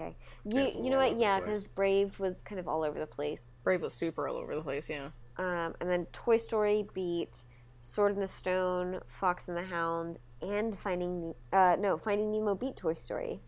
[0.00, 0.16] okay.
[0.44, 1.18] You, you know what?
[1.18, 3.40] Yeah, because Brave was kind of all over the place.
[3.64, 5.08] Brave was super all over the place, yeah.
[5.38, 7.44] Um, and then Toy Story beat
[7.82, 12.54] Sword in the Stone, Fox and the Hound, and Finding Ne- uh, no Finding Nemo
[12.54, 13.40] beat Toy Story,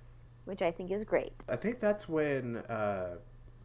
[0.44, 1.32] which I think is great.
[1.48, 3.16] I think that's when, uh,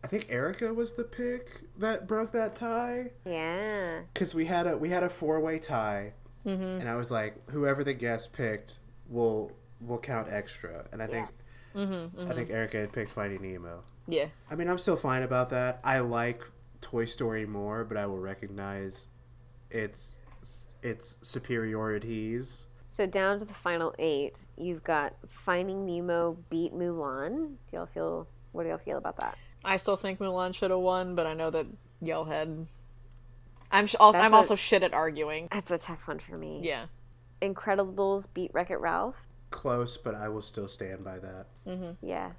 [0.03, 3.11] I think Erica was the pick that broke that tie.
[3.25, 6.13] Yeah, Because we had a we had a four way tie,
[6.45, 8.79] and I was like, whoever the guest picked
[9.09, 11.27] will will count extra, and I think
[11.75, 12.55] Mm-hmm, I think mm-hmm.
[12.55, 13.83] Erica had picked Finding Nemo.
[14.07, 14.25] Yeah.
[14.51, 15.79] I mean, I'm still fine about that.
[15.83, 16.43] I like
[16.81, 19.07] Toy Story more, but I will recognize
[19.71, 20.21] its
[20.81, 22.67] its superiorities.
[22.89, 27.47] so down to the final eight, you've got Finding Nemo beat Mulan.
[27.47, 28.27] Do y'all feel?
[28.51, 29.37] What do y'all feel about that?
[29.65, 31.65] I still think Mulan should have won, but I know that
[32.01, 32.67] y'all had.
[33.71, 35.47] I'm sh- al- That's I'm a- also shit at arguing.
[35.51, 36.59] That's a tough one for me.
[36.63, 36.85] Yeah.
[37.41, 39.15] Incredibles beat Wreck It Ralph.
[39.53, 41.45] Close, but I will still stand by that.
[41.67, 42.05] Mm-hmm.
[42.05, 42.31] Yeah.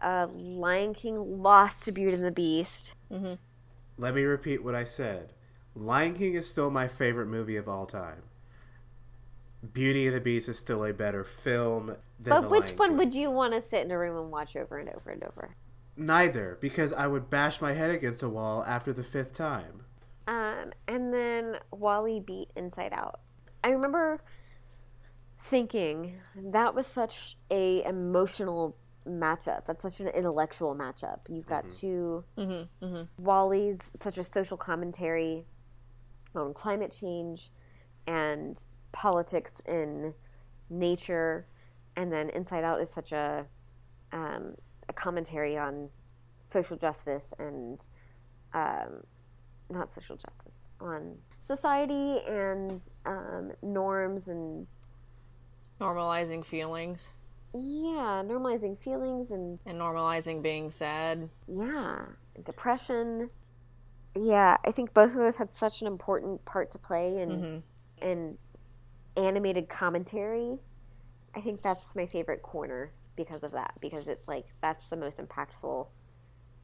[0.00, 2.94] Uh, Lion King lost to Beauty and the Beast.
[3.12, 3.34] Mm-hmm.
[3.98, 5.32] Let me repeat what I said.
[5.74, 8.22] Lion King is still my favorite movie of all time.
[9.72, 12.88] Beauty and the Beast is still a better film than But The which Lion one
[12.90, 12.96] King.
[12.98, 15.56] would you want to sit in a room and watch over and over and over?
[15.96, 19.82] Neither, because I would bash my head against a wall after the fifth time.
[20.28, 23.18] Um, and then WALL-E beat Inside Out.
[23.64, 24.20] I remember
[25.48, 26.14] thinking
[26.52, 28.76] that was such a emotional
[29.06, 29.64] matchup.
[29.64, 31.20] That's such an intellectual matchup.
[31.28, 32.84] You've got two Mm-hmm.
[32.84, 33.24] Mm-hmm.
[33.24, 35.44] WALL-E's such a social commentary
[36.34, 37.50] on climate change
[38.06, 40.14] and politics in
[40.70, 41.46] nature,
[41.96, 43.46] and then Inside Out is such a
[44.12, 44.54] um,
[44.88, 45.90] a commentary on
[46.40, 47.86] social justice and
[48.54, 49.02] um,
[49.70, 54.66] not social justice on society and um, norms and
[55.80, 57.10] Normalizing feelings
[57.54, 61.28] yeah, normalizing feelings and and normalizing being sad.
[61.46, 62.04] yeah,
[62.44, 63.30] depression.
[64.14, 67.62] Yeah, I think both of us had such an important part to play in
[68.00, 68.38] hmm in
[69.16, 70.58] animated commentary.
[71.34, 75.18] I think that's my favorite corner because of that because it's like that's the most
[75.18, 75.86] impactful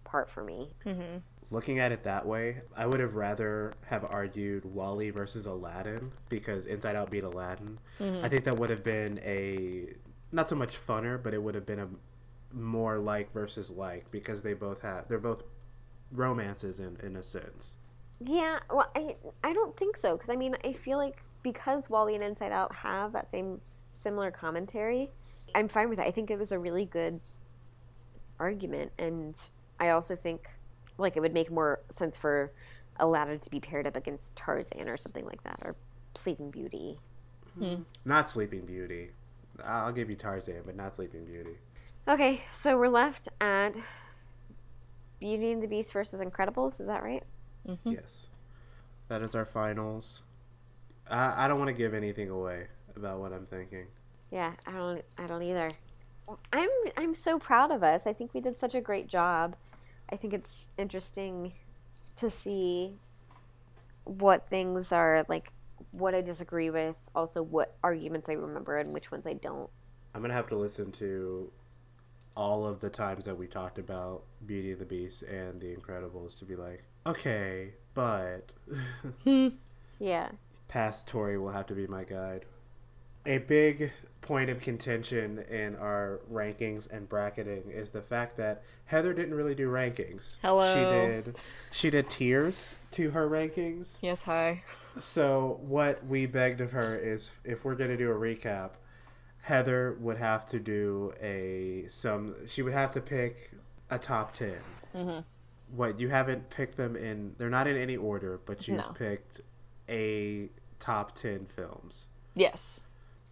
[0.04, 0.74] part for me.
[0.84, 1.16] hmm
[1.50, 6.66] Looking at it that way, I would have rather have argued WALL-E versus Aladdin because
[6.66, 7.78] Inside Out beat Aladdin.
[8.00, 8.24] Mm-hmm.
[8.24, 9.94] I think that would have been a
[10.32, 11.88] not so much funner, but it would have been a
[12.52, 15.42] more like versus like because they both have they're both
[16.12, 17.76] romances in in a sense.
[18.20, 22.14] Yeah, well, I I don't think so because I mean I feel like because WALL-E
[22.14, 23.60] and Inside Out have that same
[23.92, 25.10] similar commentary,
[25.54, 26.06] I'm fine with it.
[26.06, 27.20] I think it was a really good
[28.38, 29.36] argument, and
[29.78, 30.48] I also think
[30.98, 32.52] like it would make more sense for
[32.98, 35.74] Aladdin to be paired up against Tarzan or something like that, or
[36.14, 36.98] Sleeping Beauty.
[37.58, 37.82] Hmm.
[38.04, 39.10] Not Sleeping Beauty.
[39.64, 41.56] I'll give you Tarzan, but not Sleeping Beauty.
[42.06, 43.74] Okay, so we're left at
[45.20, 46.80] Beauty and the Beast versus Incredibles.
[46.80, 47.22] Is that right?
[47.66, 47.92] Mm-hmm.
[47.92, 48.28] Yes.
[49.08, 50.22] That is our finals.
[51.08, 52.66] I, I don't want to give anything away
[52.96, 53.86] about what I'm thinking.
[54.30, 55.72] Yeah, I don't I don't either.
[56.52, 58.06] I'm I'm so proud of us.
[58.06, 59.56] I think we did such a great job.
[60.10, 61.52] I think it's interesting
[62.16, 62.98] to see
[64.04, 65.50] what things are like
[65.90, 69.70] what I disagree with, also what arguments I remember and which ones I don't.
[70.14, 71.50] I'm gonna have to listen to
[72.36, 76.38] all of the times that we talked about Beauty and the Beast and The Incredibles
[76.40, 78.52] to be like, okay, but
[79.24, 79.48] hmm.
[80.00, 80.30] Yeah.
[80.66, 82.44] past Tori will have to be my guide.
[83.26, 89.12] A big point of contention in our rankings and bracketing is the fact that Heather
[89.12, 90.38] didn't really do rankings.
[90.40, 90.74] Hello.
[90.74, 90.80] She
[91.24, 91.36] did
[91.70, 93.98] she did tiers to her rankings.
[94.02, 94.62] Yes, hi.
[94.96, 98.70] So what we begged of her is if we're gonna do a recap,
[99.42, 103.50] Heather would have to do a some she would have to pick
[103.90, 104.54] a top 10
[104.94, 105.20] Mm-hmm.
[105.76, 107.34] What you haven't picked them in?
[107.36, 108.92] They're not in any order, but you've No.
[108.94, 109.40] picked
[109.88, 110.48] a
[110.78, 112.06] top ten films.
[112.34, 112.80] Yes.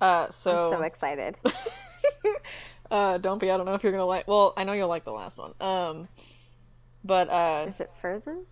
[0.02, 1.38] Uh, so, I'm so excited.
[2.90, 3.52] uh, don't be.
[3.52, 4.26] I don't know if you're gonna like.
[4.26, 5.54] Well, I know you'll like the last one.
[5.60, 6.08] Um,
[7.04, 8.44] but uh, Is it Frozen?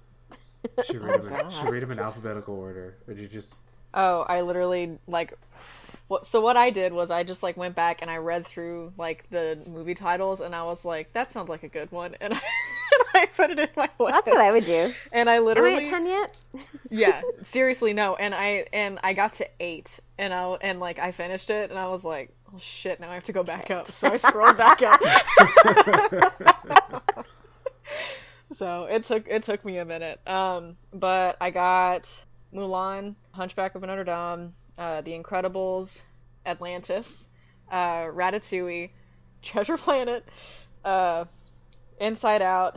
[0.84, 3.57] Should read, them in, should read them in alphabetical order, or did you just?
[3.94, 5.34] oh, I literally like.
[6.07, 8.92] What, so what I did was I just like went back and I read through
[8.96, 12.34] like the movie titles and I was like that sounds like a good one and
[12.34, 12.42] I, and
[13.14, 14.12] I put it in my list.
[14.12, 14.92] That's what I would do.
[15.12, 16.38] And I Am I literally at ten yet?
[16.90, 21.12] yeah seriously no and i and i got to eight and i and like i
[21.12, 23.86] finished it and i was like oh shit now i have to go back up
[23.86, 25.01] so i scrolled back up
[28.57, 32.09] so it took it took me a minute um but i got
[32.53, 36.03] mulan hunchback of notre dame uh the incredibles
[36.44, 37.28] atlantis
[37.70, 38.90] uh ratatouille
[39.42, 40.26] treasure planet
[40.84, 41.24] uh
[42.01, 42.76] inside out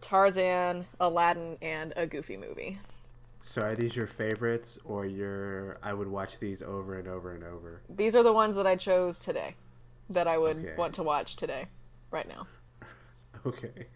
[0.00, 2.78] tarzan aladdin and a goofy movie
[3.40, 5.78] So are these your favorites, or your?
[5.82, 7.82] I would watch these over and over and over.
[7.90, 9.54] These are the ones that I chose today
[10.10, 10.76] that I would Okay.
[10.76, 11.68] want to watch today,
[12.10, 12.48] right now.
[13.46, 13.88] Okay.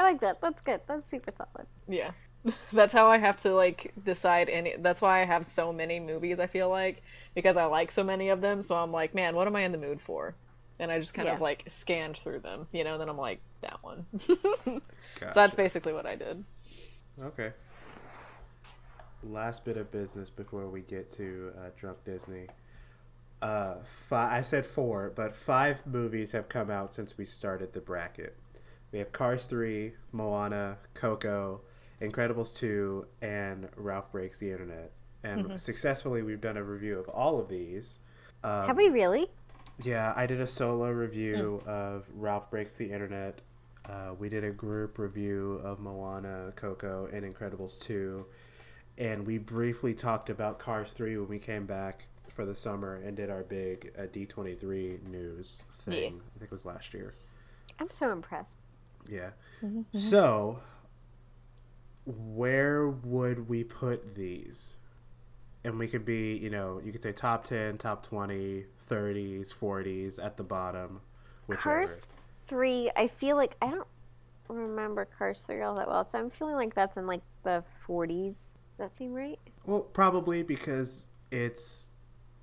[0.00, 0.40] I like that.
[0.40, 0.80] That's good.
[0.88, 1.68] That's super solid.
[1.88, 2.12] Yeah.
[2.72, 6.40] That's how I have to like decide any that's why I have so many movies
[6.40, 7.02] I feel like
[7.34, 9.72] because I like so many of them so I'm like, man, what am I in
[9.72, 10.34] the mood for?
[10.80, 13.40] And I just kind of like scanned through them, you know, and then I'm like,
[13.60, 14.06] that one.
[14.18, 14.80] so
[15.34, 16.42] that's basically what I did.
[17.22, 17.52] Okay.
[19.22, 22.46] Last bit of business before we get to uh, Drunk Disney.
[23.42, 27.80] Uh, fi- I said four, but five movies have come out since we started the
[27.80, 28.38] bracket.
[28.90, 31.60] We have Cars 3, Moana, Coco,
[32.00, 34.92] Incredibles 2, and Ralph Breaks the Internet.
[35.22, 37.98] And successfully, we've done a review of all of these.
[38.42, 39.28] Um, Have we really?
[39.82, 43.40] Yeah, I did a solo review of Ralph Breaks the Internet.
[43.88, 48.24] Uh, we did a group review of Moana, Coco, and Incredibles 2.
[48.98, 53.16] And we briefly talked about Cars 3 when we came back for the summer and
[53.16, 55.94] did our big uh, D23 news thing.
[55.94, 56.08] Yeah.
[56.08, 57.14] I think it was last year.
[57.78, 58.56] I'm so impressed.
[59.08, 59.30] Yeah.
[59.92, 60.60] So,
[62.04, 64.76] where would we put these?
[65.64, 70.22] And we could be, you know, you could say top 10, top 20, 30s, 40s
[70.22, 71.00] at the bottom,
[71.46, 71.86] whichever.
[71.86, 72.00] Cars
[72.46, 72.90] three.
[72.96, 73.86] I feel like I don't
[74.48, 78.34] remember Cars three all that well, so I'm feeling like that's in like the 40s
[78.78, 79.38] that seem right?
[79.64, 81.88] Well, probably because it's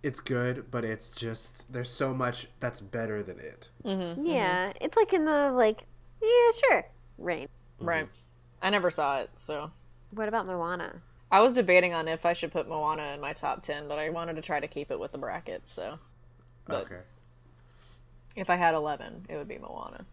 [0.04, 3.70] it's good, but it's just there's so much that's better than it.
[3.84, 4.26] Mm-hmm.
[4.26, 5.82] Yeah, it's like in the like,
[6.22, 6.86] yeah, sure,
[7.18, 7.48] rain.
[7.80, 8.08] Right.
[8.62, 9.72] I never saw it, so
[10.12, 11.02] What about Moana?
[11.32, 14.10] I was debating on if I should put Moana in my top ten, but I
[14.10, 15.68] wanted to try to keep it with the bracket.
[15.68, 16.00] So
[16.68, 17.00] But- Okay.
[18.36, 20.06] if I had eleven, it would be Moana.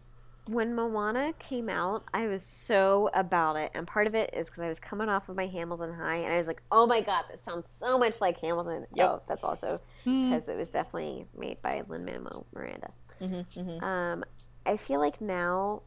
[0.47, 4.61] When Moana came out, I was so about it, and part of it is because
[4.61, 7.25] I was coming off of my Hamilton high, and I was like, "Oh my god,
[7.31, 9.09] this sounds so much like Hamilton." Yep.
[9.09, 12.91] Oh, that's also because it was definitely made by Lin Manuel Miranda.
[13.19, 14.23] Mm-hmm, Um,
[14.67, 15.81] I feel like now,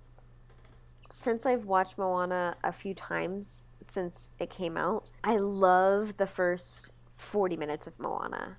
[1.11, 6.91] since I've watched Moana a few times since it came out, I love the first
[7.15, 8.57] 40 minutes of Moana.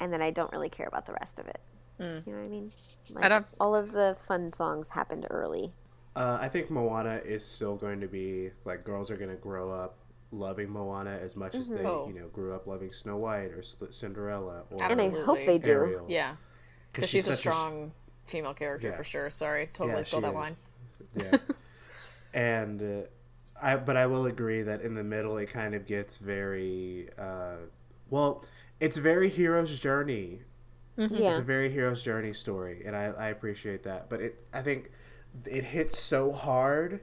[0.00, 1.60] And then I don't really care about the rest of it.
[2.00, 2.26] Mm.
[2.26, 2.72] You know what I mean?
[3.16, 5.72] I don't- all of the fun songs happened early.
[6.14, 9.70] Uh, I think Moana is still going to be like girls are going to grow
[9.70, 9.98] up
[10.32, 12.08] loving Moana as much as they Oh.
[12.08, 15.70] you know grew up loving Snow White or Cinderella or And I hope they do.
[15.72, 16.06] Ariel.
[16.08, 16.36] Yeah,
[16.92, 17.92] because she's, a strong
[18.26, 18.96] female character Yeah.
[18.96, 19.30] for sure.
[19.30, 20.34] Sorry, totally Yeah, stole she that is.
[20.34, 20.56] line.
[21.14, 21.54] Yeah.
[22.34, 23.06] and uh,
[23.62, 27.56] I but I will agree that in the middle it kind of gets very uh,
[28.10, 28.44] well.
[28.78, 30.42] It's very hero's journey.
[30.98, 31.14] Mm-hmm.
[31.14, 31.38] It's Yeah.
[31.38, 34.10] a very hero's journey story, and I, I appreciate that.
[34.10, 34.90] But it I think
[35.46, 37.00] it hits so hard,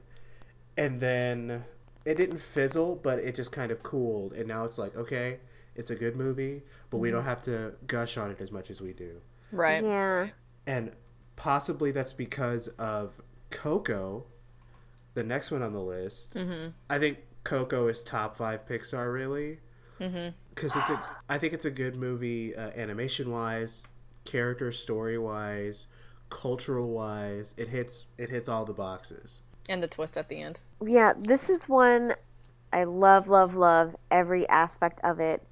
[0.76, 1.64] and then
[2.04, 5.40] it didn't fizzle, but it just kind of cooled, and now it's like okay,
[5.74, 7.28] it's a good movie, but we don't mm-hmm.
[7.28, 9.20] have to gush on it as much as we do
[9.52, 9.82] Right.
[9.82, 10.28] Yeah.
[10.66, 10.92] and
[11.36, 13.12] possibly that's because of
[13.50, 14.24] Coco,
[15.14, 16.34] the next one on the list.
[16.34, 16.68] Mm-hmm.
[16.90, 19.58] I think Coco is top five Pixar, really,
[20.00, 20.28] mm-hmm.
[20.54, 21.02] Because it's a.
[21.28, 23.86] I think it's a good movie, uh, animation wise,
[24.24, 25.86] character story wise,
[26.30, 27.54] cultural wise.
[27.56, 29.42] It hits it hits all the boxes.
[29.68, 30.60] And the twist at the end.
[30.82, 32.14] Yeah, this is one
[32.72, 35.42] I love, love, love every aspect of it,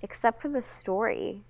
[0.00, 1.42] except for the story.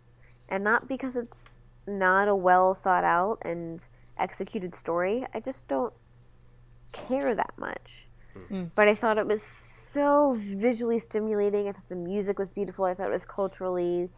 [0.48, 1.50] And not because it's
[1.86, 3.86] not a well thought out and
[4.18, 5.26] executed story.
[5.32, 5.92] I just don't
[6.92, 8.06] care that much.
[8.74, 9.42] But I thought it was
[9.92, 11.68] so visually stimulating.
[11.68, 12.84] I thought the music was beautiful.
[12.84, 14.10] I thought it was culturally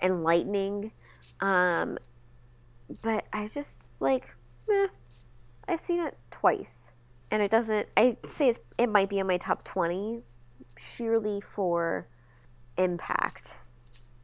[0.00, 0.92] enlightening.
[1.40, 1.98] Um,
[3.02, 4.34] but I just like,
[4.68, 4.86] meh,
[5.66, 6.94] I've seen it twice,
[7.30, 7.88] and it doesn't.
[7.96, 10.22] I say it might be in my top twenty,
[10.78, 12.08] sheerly for
[12.76, 13.52] impact,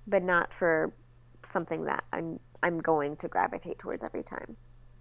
[0.06, 0.94] but not for
[1.42, 4.56] something that I'm I'm going to gravitate towards every time.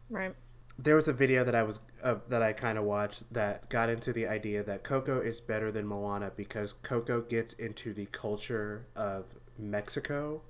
[0.09, 0.35] Right.
[0.77, 3.89] There was a video that I was uh, that I kind of watched that got
[3.89, 8.87] into the idea that Coco is better than Moana because Coco gets into the culture
[8.95, 9.25] of
[9.57, 10.41] Mexico.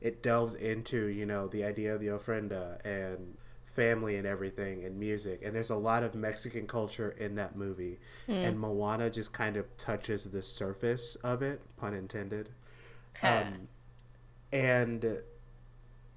[0.00, 3.36] It delves into you know the idea of the ofrenda and
[3.78, 5.40] family and everything and music.
[5.44, 8.00] And there's a lot of Mexican culture in that movie.
[8.42, 12.48] And Moana just kind of touches the surface of it pun intended.
[13.22, 13.68] Um,
[14.52, 15.18] and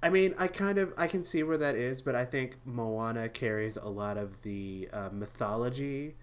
[0.02, 3.28] I mean, I kind of I can see where that is, but I think Moana
[3.28, 6.16] carries a lot of the uh, mythology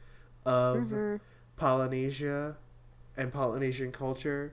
[0.45, 1.15] of mm-hmm.
[1.55, 2.57] Polynesia
[3.15, 4.51] and Polynesian culture,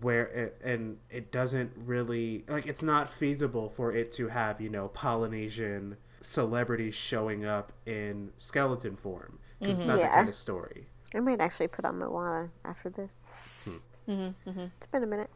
[0.00, 4.70] where it, and it doesn't really like it's not feasible for it to have you
[4.70, 10.86] know Polynesian celebrities showing up in skeleton form 'cause it's not that kind of story.
[11.14, 13.26] I might actually put on Moana after this.
[13.64, 13.76] Hmm.
[14.08, 14.66] Mm-hmm, mm-hmm.
[14.76, 15.30] It's been a minute.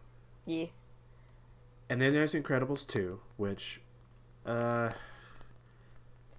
[0.46, 0.66] Yeah.
[1.90, 3.80] And then there's Incredibles 2, which
[4.46, 4.92] uh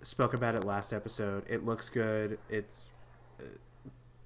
[0.02, 1.44] spoke about it last episode.
[1.48, 2.40] It looks good.
[2.50, 2.86] It's
[3.40, 3.44] uh,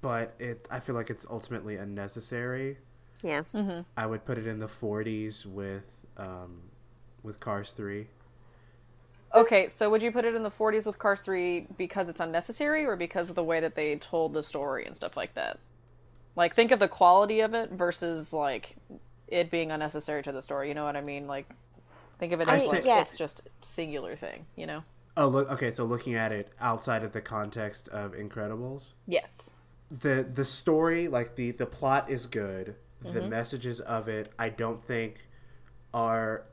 [0.01, 2.77] but it I feel like it's ultimately unnecessary.
[3.21, 3.41] Yeah.
[3.53, 3.83] Mhm.
[3.97, 6.61] I would put it in the 40s with um
[7.23, 8.07] with Cars 3.
[9.33, 12.85] Okay, so would you put it in the 40s with Cars 3 because it's unnecessary
[12.85, 15.59] or because of the way that they told the story and stuff like that?
[16.37, 18.75] Like, think of the quality of it versus, like,
[19.27, 20.67] it being unnecessary to the story.
[20.69, 21.27] You know what I mean?
[21.27, 21.49] Like,
[22.19, 23.01] think of it I as, see- like, yeah.
[23.01, 24.83] it's just singular thing, you know?
[25.17, 29.55] Oh, look okay, so looking at it outside of the context of Incredibles, Yes.
[29.89, 33.29] the the story like the the plot is good the mm-hmm.
[33.29, 35.27] messages of it i don't think
[35.93, 36.45] are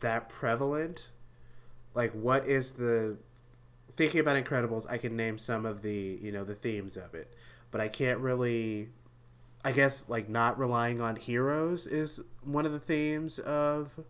[0.00, 1.10] that prevalent
[1.94, 3.16] like what is the
[3.96, 7.32] thinking about incredibles i can name some of the you know the themes of it
[7.70, 8.88] but i can't really
[9.64, 14.00] i guess like not relying on heroes is one of the themes of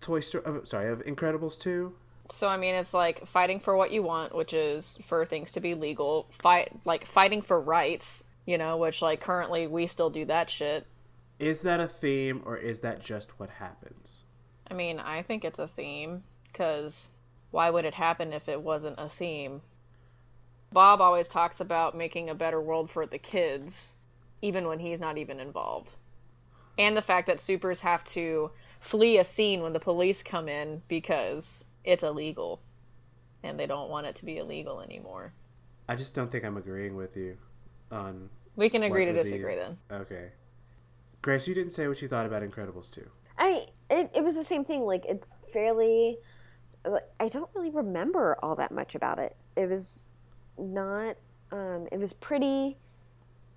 [0.00, 1.92] toy story of, sorry of incredibles 2
[2.30, 5.60] So I mean, it's like fighting for what you want, which is for things to
[5.60, 6.26] be legal.
[6.30, 10.86] Fight like fighting for rights, you know, which like currently we still do that shit.
[11.38, 14.24] is that a theme or is that just what happens
[14.70, 17.08] I mean, I think it's a theme because
[17.50, 19.62] why would it happen if it wasn't a theme?
[20.72, 23.94] Bob always talks about making a better world for the kids,
[24.42, 25.92] even when he's not even involved.
[26.78, 30.80] And the fact that supers have to flee a scene when the police come in
[30.88, 32.60] because it's illegal
[33.42, 35.32] and they don't want it to be illegal anymore.
[35.88, 37.36] I just don't think I'm agreeing with you
[37.90, 38.28] on.
[38.56, 39.78] We can agree to would be- disagree then.
[39.90, 40.28] Okay.
[41.22, 43.04] Grace, you didn't say what you thought about Incredibles 2.
[43.38, 44.82] I it, it was the same thing.
[44.82, 46.18] Like it's fairly.
[47.20, 49.36] I don't really remember all that much about it.
[49.56, 50.08] It was
[50.56, 51.16] not.
[51.50, 52.76] Um, it was pretty.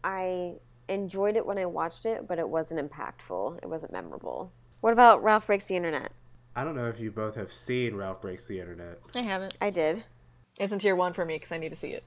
[0.03, 0.53] I
[0.91, 3.59] enjoyed it when I watched it, but it wasn't impactful.
[3.61, 4.51] It wasn't memorable.
[4.81, 6.11] What about Ralph Breaks the Internet?
[6.55, 8.99] I don't know if you both have seen Ralph Breaks the Internet.
[9.15, 9.57] I haven't.
[9.61, 10.03] I did.
[10.59, 12.03] It's in tier one for me because I need to see it.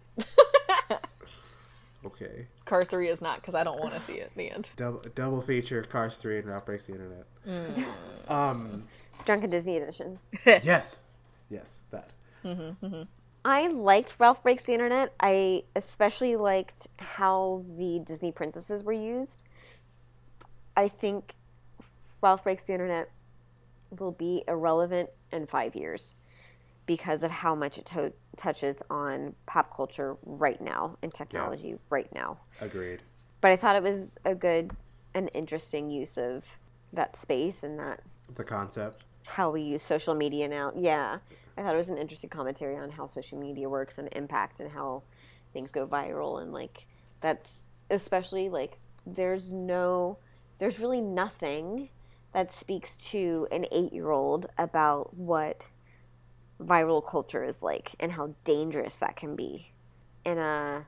[2.05, 2.47] Okay.
[2.65, 4.31] Cars 3 is not because I don't want to see it.
[4.37, 4.71] The end.
[4.77, 7.27] Double, double feature Cars 3 and Ralph Breaks the Internet.
[7.47, 8.31] Mm.
[8.31, 8.85] Um,
[9.25, 10.19] Drunken Disney Edition.
[10.47, 11.01] yes.
[11.51, 12.13] Yes, that.
[13.45, 15.13] I liked Ralph Breaks the Internet.
[15.21, 19.43] I especially liked how the Disney princesses were used.
[20.77, 21.35] I think
[22.23, 23.11] Ralph Breaks the Internet
[23.99, 26.15] will be irrelevant in five years
[26.87, 32.13] because of how much it to- touches on pop culture right now and technology right
[32.15, 32.39] now.
[32.61, 33.03] Agreed.
[33.41, 34.73] But I thought it was a good
[35.15, 36.45] and interesting use of
[36.93, 38.01] that space and that
[38.35, 39.05] The concept.
[39.25, 40.73] how we use social media now.
[40.75, 41.19] Yeah,
[41.57, 44.71] I thought it was an interesting commentary on how social media works and impact and
[44.71, 45.03] how
[45.53, 46.87] things go viral and like
[47.21, 50.19] that's especially like there's no
[50.59, 51.91] there's really nothing
[52.33, 55.67] that speaks to an 8-year-old about what
[56.61, 59.73] viral culture is like and how dangerous that can be
[60.25, 60.87] in a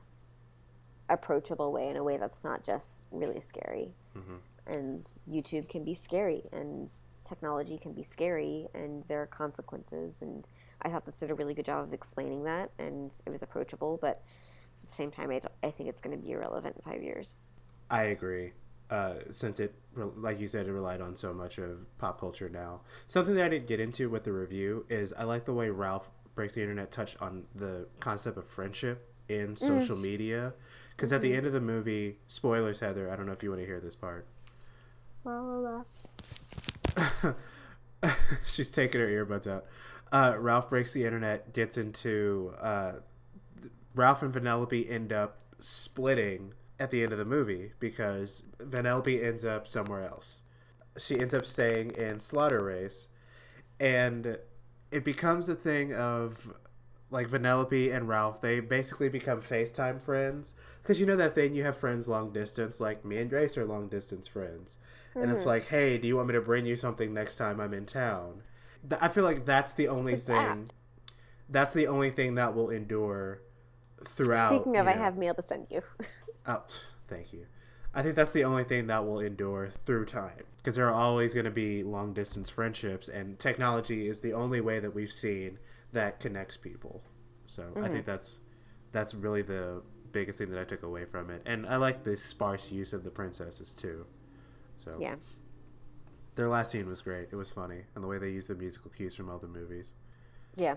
[1.09, 3.93] approachable way in a way that's not just really scary.
[4.17, 4.35] Mm-hmm.
[4.73, 6.89] And YouTube can be scary and
[7.27, 10.47] technology can be scary and there are consequences and
[10.81, 13.97] I thought this did a really good job of explaining that and it was approachable
[14.01, 14.21] but
[14.83, 17.35] at the same time I, I think it's going to be irrelevant in five years
[17.89, 18.51] I agree.
[18.89, 22.81] Uh, since it, like you said, it relied on so much of pop culture now.
[23.07, 26.09] Something that I didn't get into with the review is I like the way Ralph
[26.35, 29.57] Breaks the Internet touched on the concept of friendship in mm.
[29.57, 30.53] social media.
[30.95, 31.37] Because at the mm-hmm.
[31.37, 33.95] end of the movie, spoilers, Heather, I don't know if you want to hear this
[33.95, 34.25] part.
[35.25, 35.83] Uh,
[38.45, 39.65] She's taking her earbuds out.
[40.11, 42.53] Uh, Ralph breaks the internet, gets into.
[42.59, 42.93] Uh,
[43.95, 49.43] Ralph and Vanellope end up splitting at the end of the movie because Vanellope ends
[49.43, 50.43] up somewhere else.
[50.97, 53.07] She ends up staying in Slaughter Race,
[53.79, 54.37] and
[54.91, 56.53] it becomes a thing of
[57.09, 58.41] like Vanellope and Ralph.
[58.41, 62.79] They basically become FaceTime friends because you know that thing you have friends long distance.
[62.79, 64.77] Like me and Grace are long distance friends,
[65.17, 65.49] and it's hmm.
[65.49, 68.43] like, hey, do you want me to bring you something next time I'm in town?
[68.87, 70.69] Th- I feel like that's the only thing.
[71.49, 73.41] That's the only thing that will endure
[74.05, 74.51] throughout.
[74.51, 75.81] speaking of you I have mail to send you
[76.45, 76.63] Oh,
[77.07, 77.45] thank you.
[77.93, 81.33] I think that's the only thing that will endure through time because there are always
[81.33, 85.57] going to be long distance friendships, and technology is the only way that we've seen
[85.93, 87.01] that connects people.
[87.47, 88.05] So I think mm-hmm.
[88.05, 88.39] that's
[88.91, 92.17] that's really the biggest thing that I took away from it, and I like the
[92.17, 94.05] sparse use of the princesses too.
[94.83, 95.15] So yeah
[96.35, 97.29] their last scene was great.
[97.31, 99.93] It was funny, and the way they used the musical cues from other movies.
[100.55, 100.75] yeah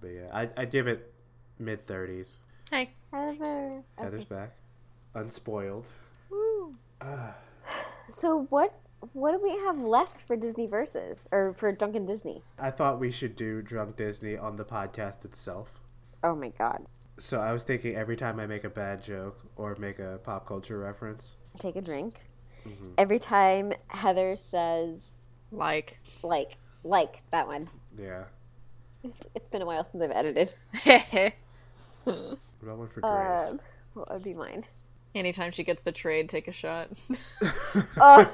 [0.00, 1.12] But yeah, I I'd give it
[1.58, 2.38] mid thirties.
[2.70, 2.94] Hey.
[3.12, 4.54] Heather Heather's back,
[5.14, 5.88] unspoiled.
[8.10, 8.74] so what
[9.12, 13.10] what do we have left for Disney versus or for Drunken Disney I thought we
[13.10, 15.80] should do Drunk Disney on the podcast itself.
[16.24, 16.84] oh my god
[17.18, 20.46] So I was thinking every time I make a bad joke or make a pop
[20.46, 22.20] culture reference, take a drink
[22.68, 22.90] Mm-hmm.
[22.98, 25.14] every time Heather says
[25.52, 25.98] Like.
[26.22, 27.68] like like that one
[27.98, 28.24] yeah.
[29.34, 30.54] it's been a while since I've edited
[32.04, 33.50] What about one for Grace?
[33.50, 33.60] um,
[33.94, 34.64] what would be mine
[35.14, 36.90] Anytime she gets betrayed, take a shot.
[37.96, 38.30] oh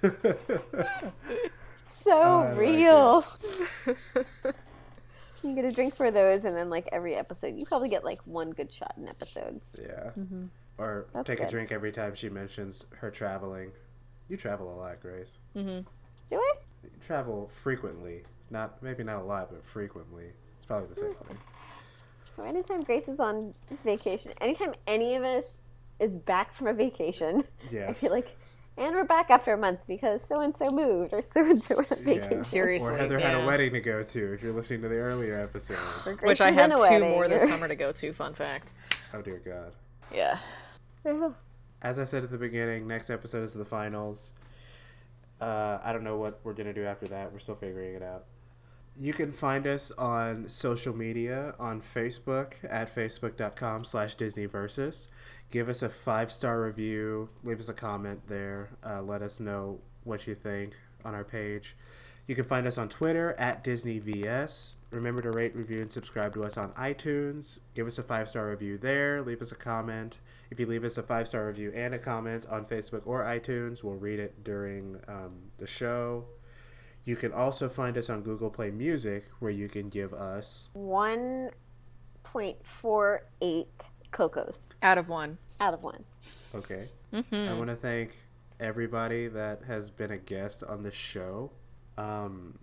[1.82, 3.24] so I like real.
[5.42, 8.20] you get a drink for those, and then like every episode, you probably get like
[8.26, 9.60] one good shot an episode.
[9.78, 10.10] yeah.
[10.78, 13.72] Or That's take a drink every time she mentions her traveling.
[14.28, 15.38] You travel a lot, Grace.
[15.56, 15.80] Mm-hmm.
[16.30, 16.52] Do I?
[16.84, 18.22] You travel frequently.
[18.50, 20.26] Not maybe not a lot, but frequently.
[20.56, 21.38] It's probably the same thing.
[22.28, 25.60] So anytime Grace is on vacation, anytime any of us
[25.98, 27.42] is back from a vacation,
[27.72, 28.36] I feel like,
[28.76, 31.76] and we're back after a month because so and so moved or so and so
[31.76, 32.04] went on Yeah.
[32.04, 32.44] vacation.
[32.44, 32.94] Seriously.
[32.94, 34.32] Or Heather had a wedding to go to.
[34.34, 35.80] If you're listening to the earlier episodes.
[36.22, 38.12] Which I had two wedding, more this summer to go to.
[38.12, 38.72] Fun fact.
[39.12, 39.72] Oh dear God.
[40.14, 40.38] Yeah.
[41.80, 44.32] As I said at the beginning, next episode is the finals.
[45.40, 47.32] Uh, I don't know what we're gonna do after that.
[47.32, 48.24] We're still figuring it out.
[49.00, 55.06] You can find us on social media on Facebook at facebook.com slash Disneyversus.
[55.52, 57.28] Give us a five star review.
[57.44, 58.70] Leave us a comment there.
[58.84, 61.76] Uh, let us know what you think on our page.
[62.28, 64.74] You can find us on Twitter at DisneyVS.
[64.90, 67.60] Remember to rate, review, and subscribe to us on iTunes.
[67.74, 69.22] Give us a five star review there.
[69.22, 70.18] Leave us a comment.
[70.50, 73.82] If you leave us a five star review and a comment on Facebook or iTunes,
[73.82, 76.26] we'll read it during um, the show.
[77.06, 83.66] You can also find us on Google Play Music, where you can give us 1.48
[84.10, 85.38] Cocos Out of one.
[85.60, 86.04] out of one.
[86.54, 86.84] okay.
[87.14, 87.34] Mm-hmm.
[87.34, 88.10] I want to thank
[88.60, 91.52] everybody that has been a guest on the show.
[91.98, 92.58] Um,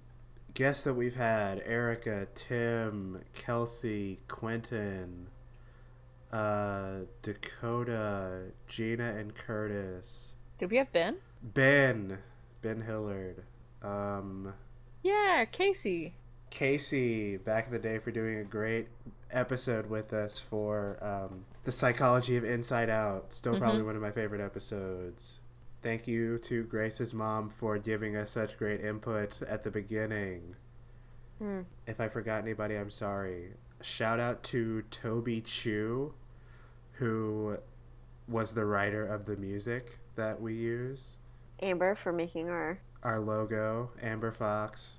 [0.53, 5.28] guests that we've had Erica, Tim, Kelsey, Quentin,
[6.32, 11.18] uh, Dakota, Gina, and Curtis, Did we have Ben?
[11.44, 12.18] Ben,
[12.62, 13.44] Ben Hillard,
[13.84, 14.53] um,
[15.03, 16.14] Yeah, Casey.
[16.49, 18.88] Casey back in the day for doing a great
[19.32, 23.34] episode with us for um, the psychology of Inside Out.
[23.34, 25.40] Still probably one of my favorite episodes.
[25.86, 30.56] Thank you to Grace's mom for giving us such great input at the beginning.
[31.38, 31.60] Hmm.
[31.86, 33.49] If I forgot anybody, I'm sorry.
[33.82, 36.16] Shout out to Toby Chu,
[36.94, 37.60] who
[38.28, 41.18] was the writer of the music that we use.
[41.62, 44.98] Amber for making our Our logo, Amber Fox.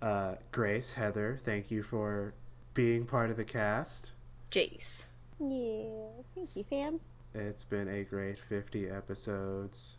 [0.00, 2.32] Uh, Grace, Heather, thank you for
[2.72, 4.12] being part of the cast.
[4.50, 5.04] Jace.
[5.38, 6.22] yeah.
[6.34, 7.00] Thank you, fam.
[7.34, 9.96] It's been a great 50 episodes.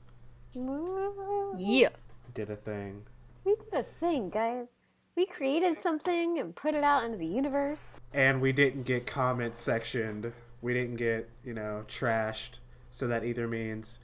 [0.53, 1.89] Yeah.
[2.34, 3.03] Did a thing.
[3.43, 4.68] We did a thing, guys.
[5.15, 7.80] We created something and put it out into the universe.
[8.14, 10.31] And we didn't get comment sectioned.
[10.61, 12.60] We didn't get, you know, trashed.
[12.91, 13.99] So that either means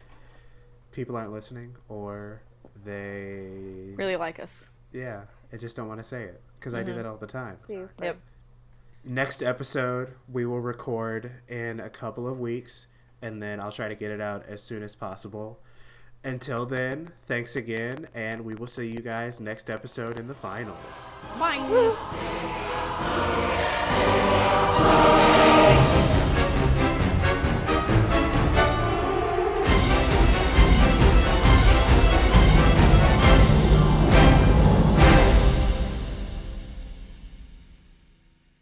[0.92, 2.42] people aren't listening or
[2.84, 3.94] they.
[3.96, 4.68] Really like us.
[4.92, 5.22] Yeah,
[5.54, 6.42] I just don't want to say it.
[6.60, 6.98] Because I do mm-hmm.
[6.98, 7.58] that all the time.
[7.60, 7.92] Super.
[8.02, 8.20] Yep.
[9.06, 12.88] Next episode, we will record in a couple of weeks.
[13.22, 15.60] And then I'll try to get it out as soon as possible.
[16.24, 18.08] Until then, thanks again.
[18.14, 21.08] And we will see you guys next episode in the finals.
[21.38, 21.66] Bye.
[21.70, 21.96] Woo.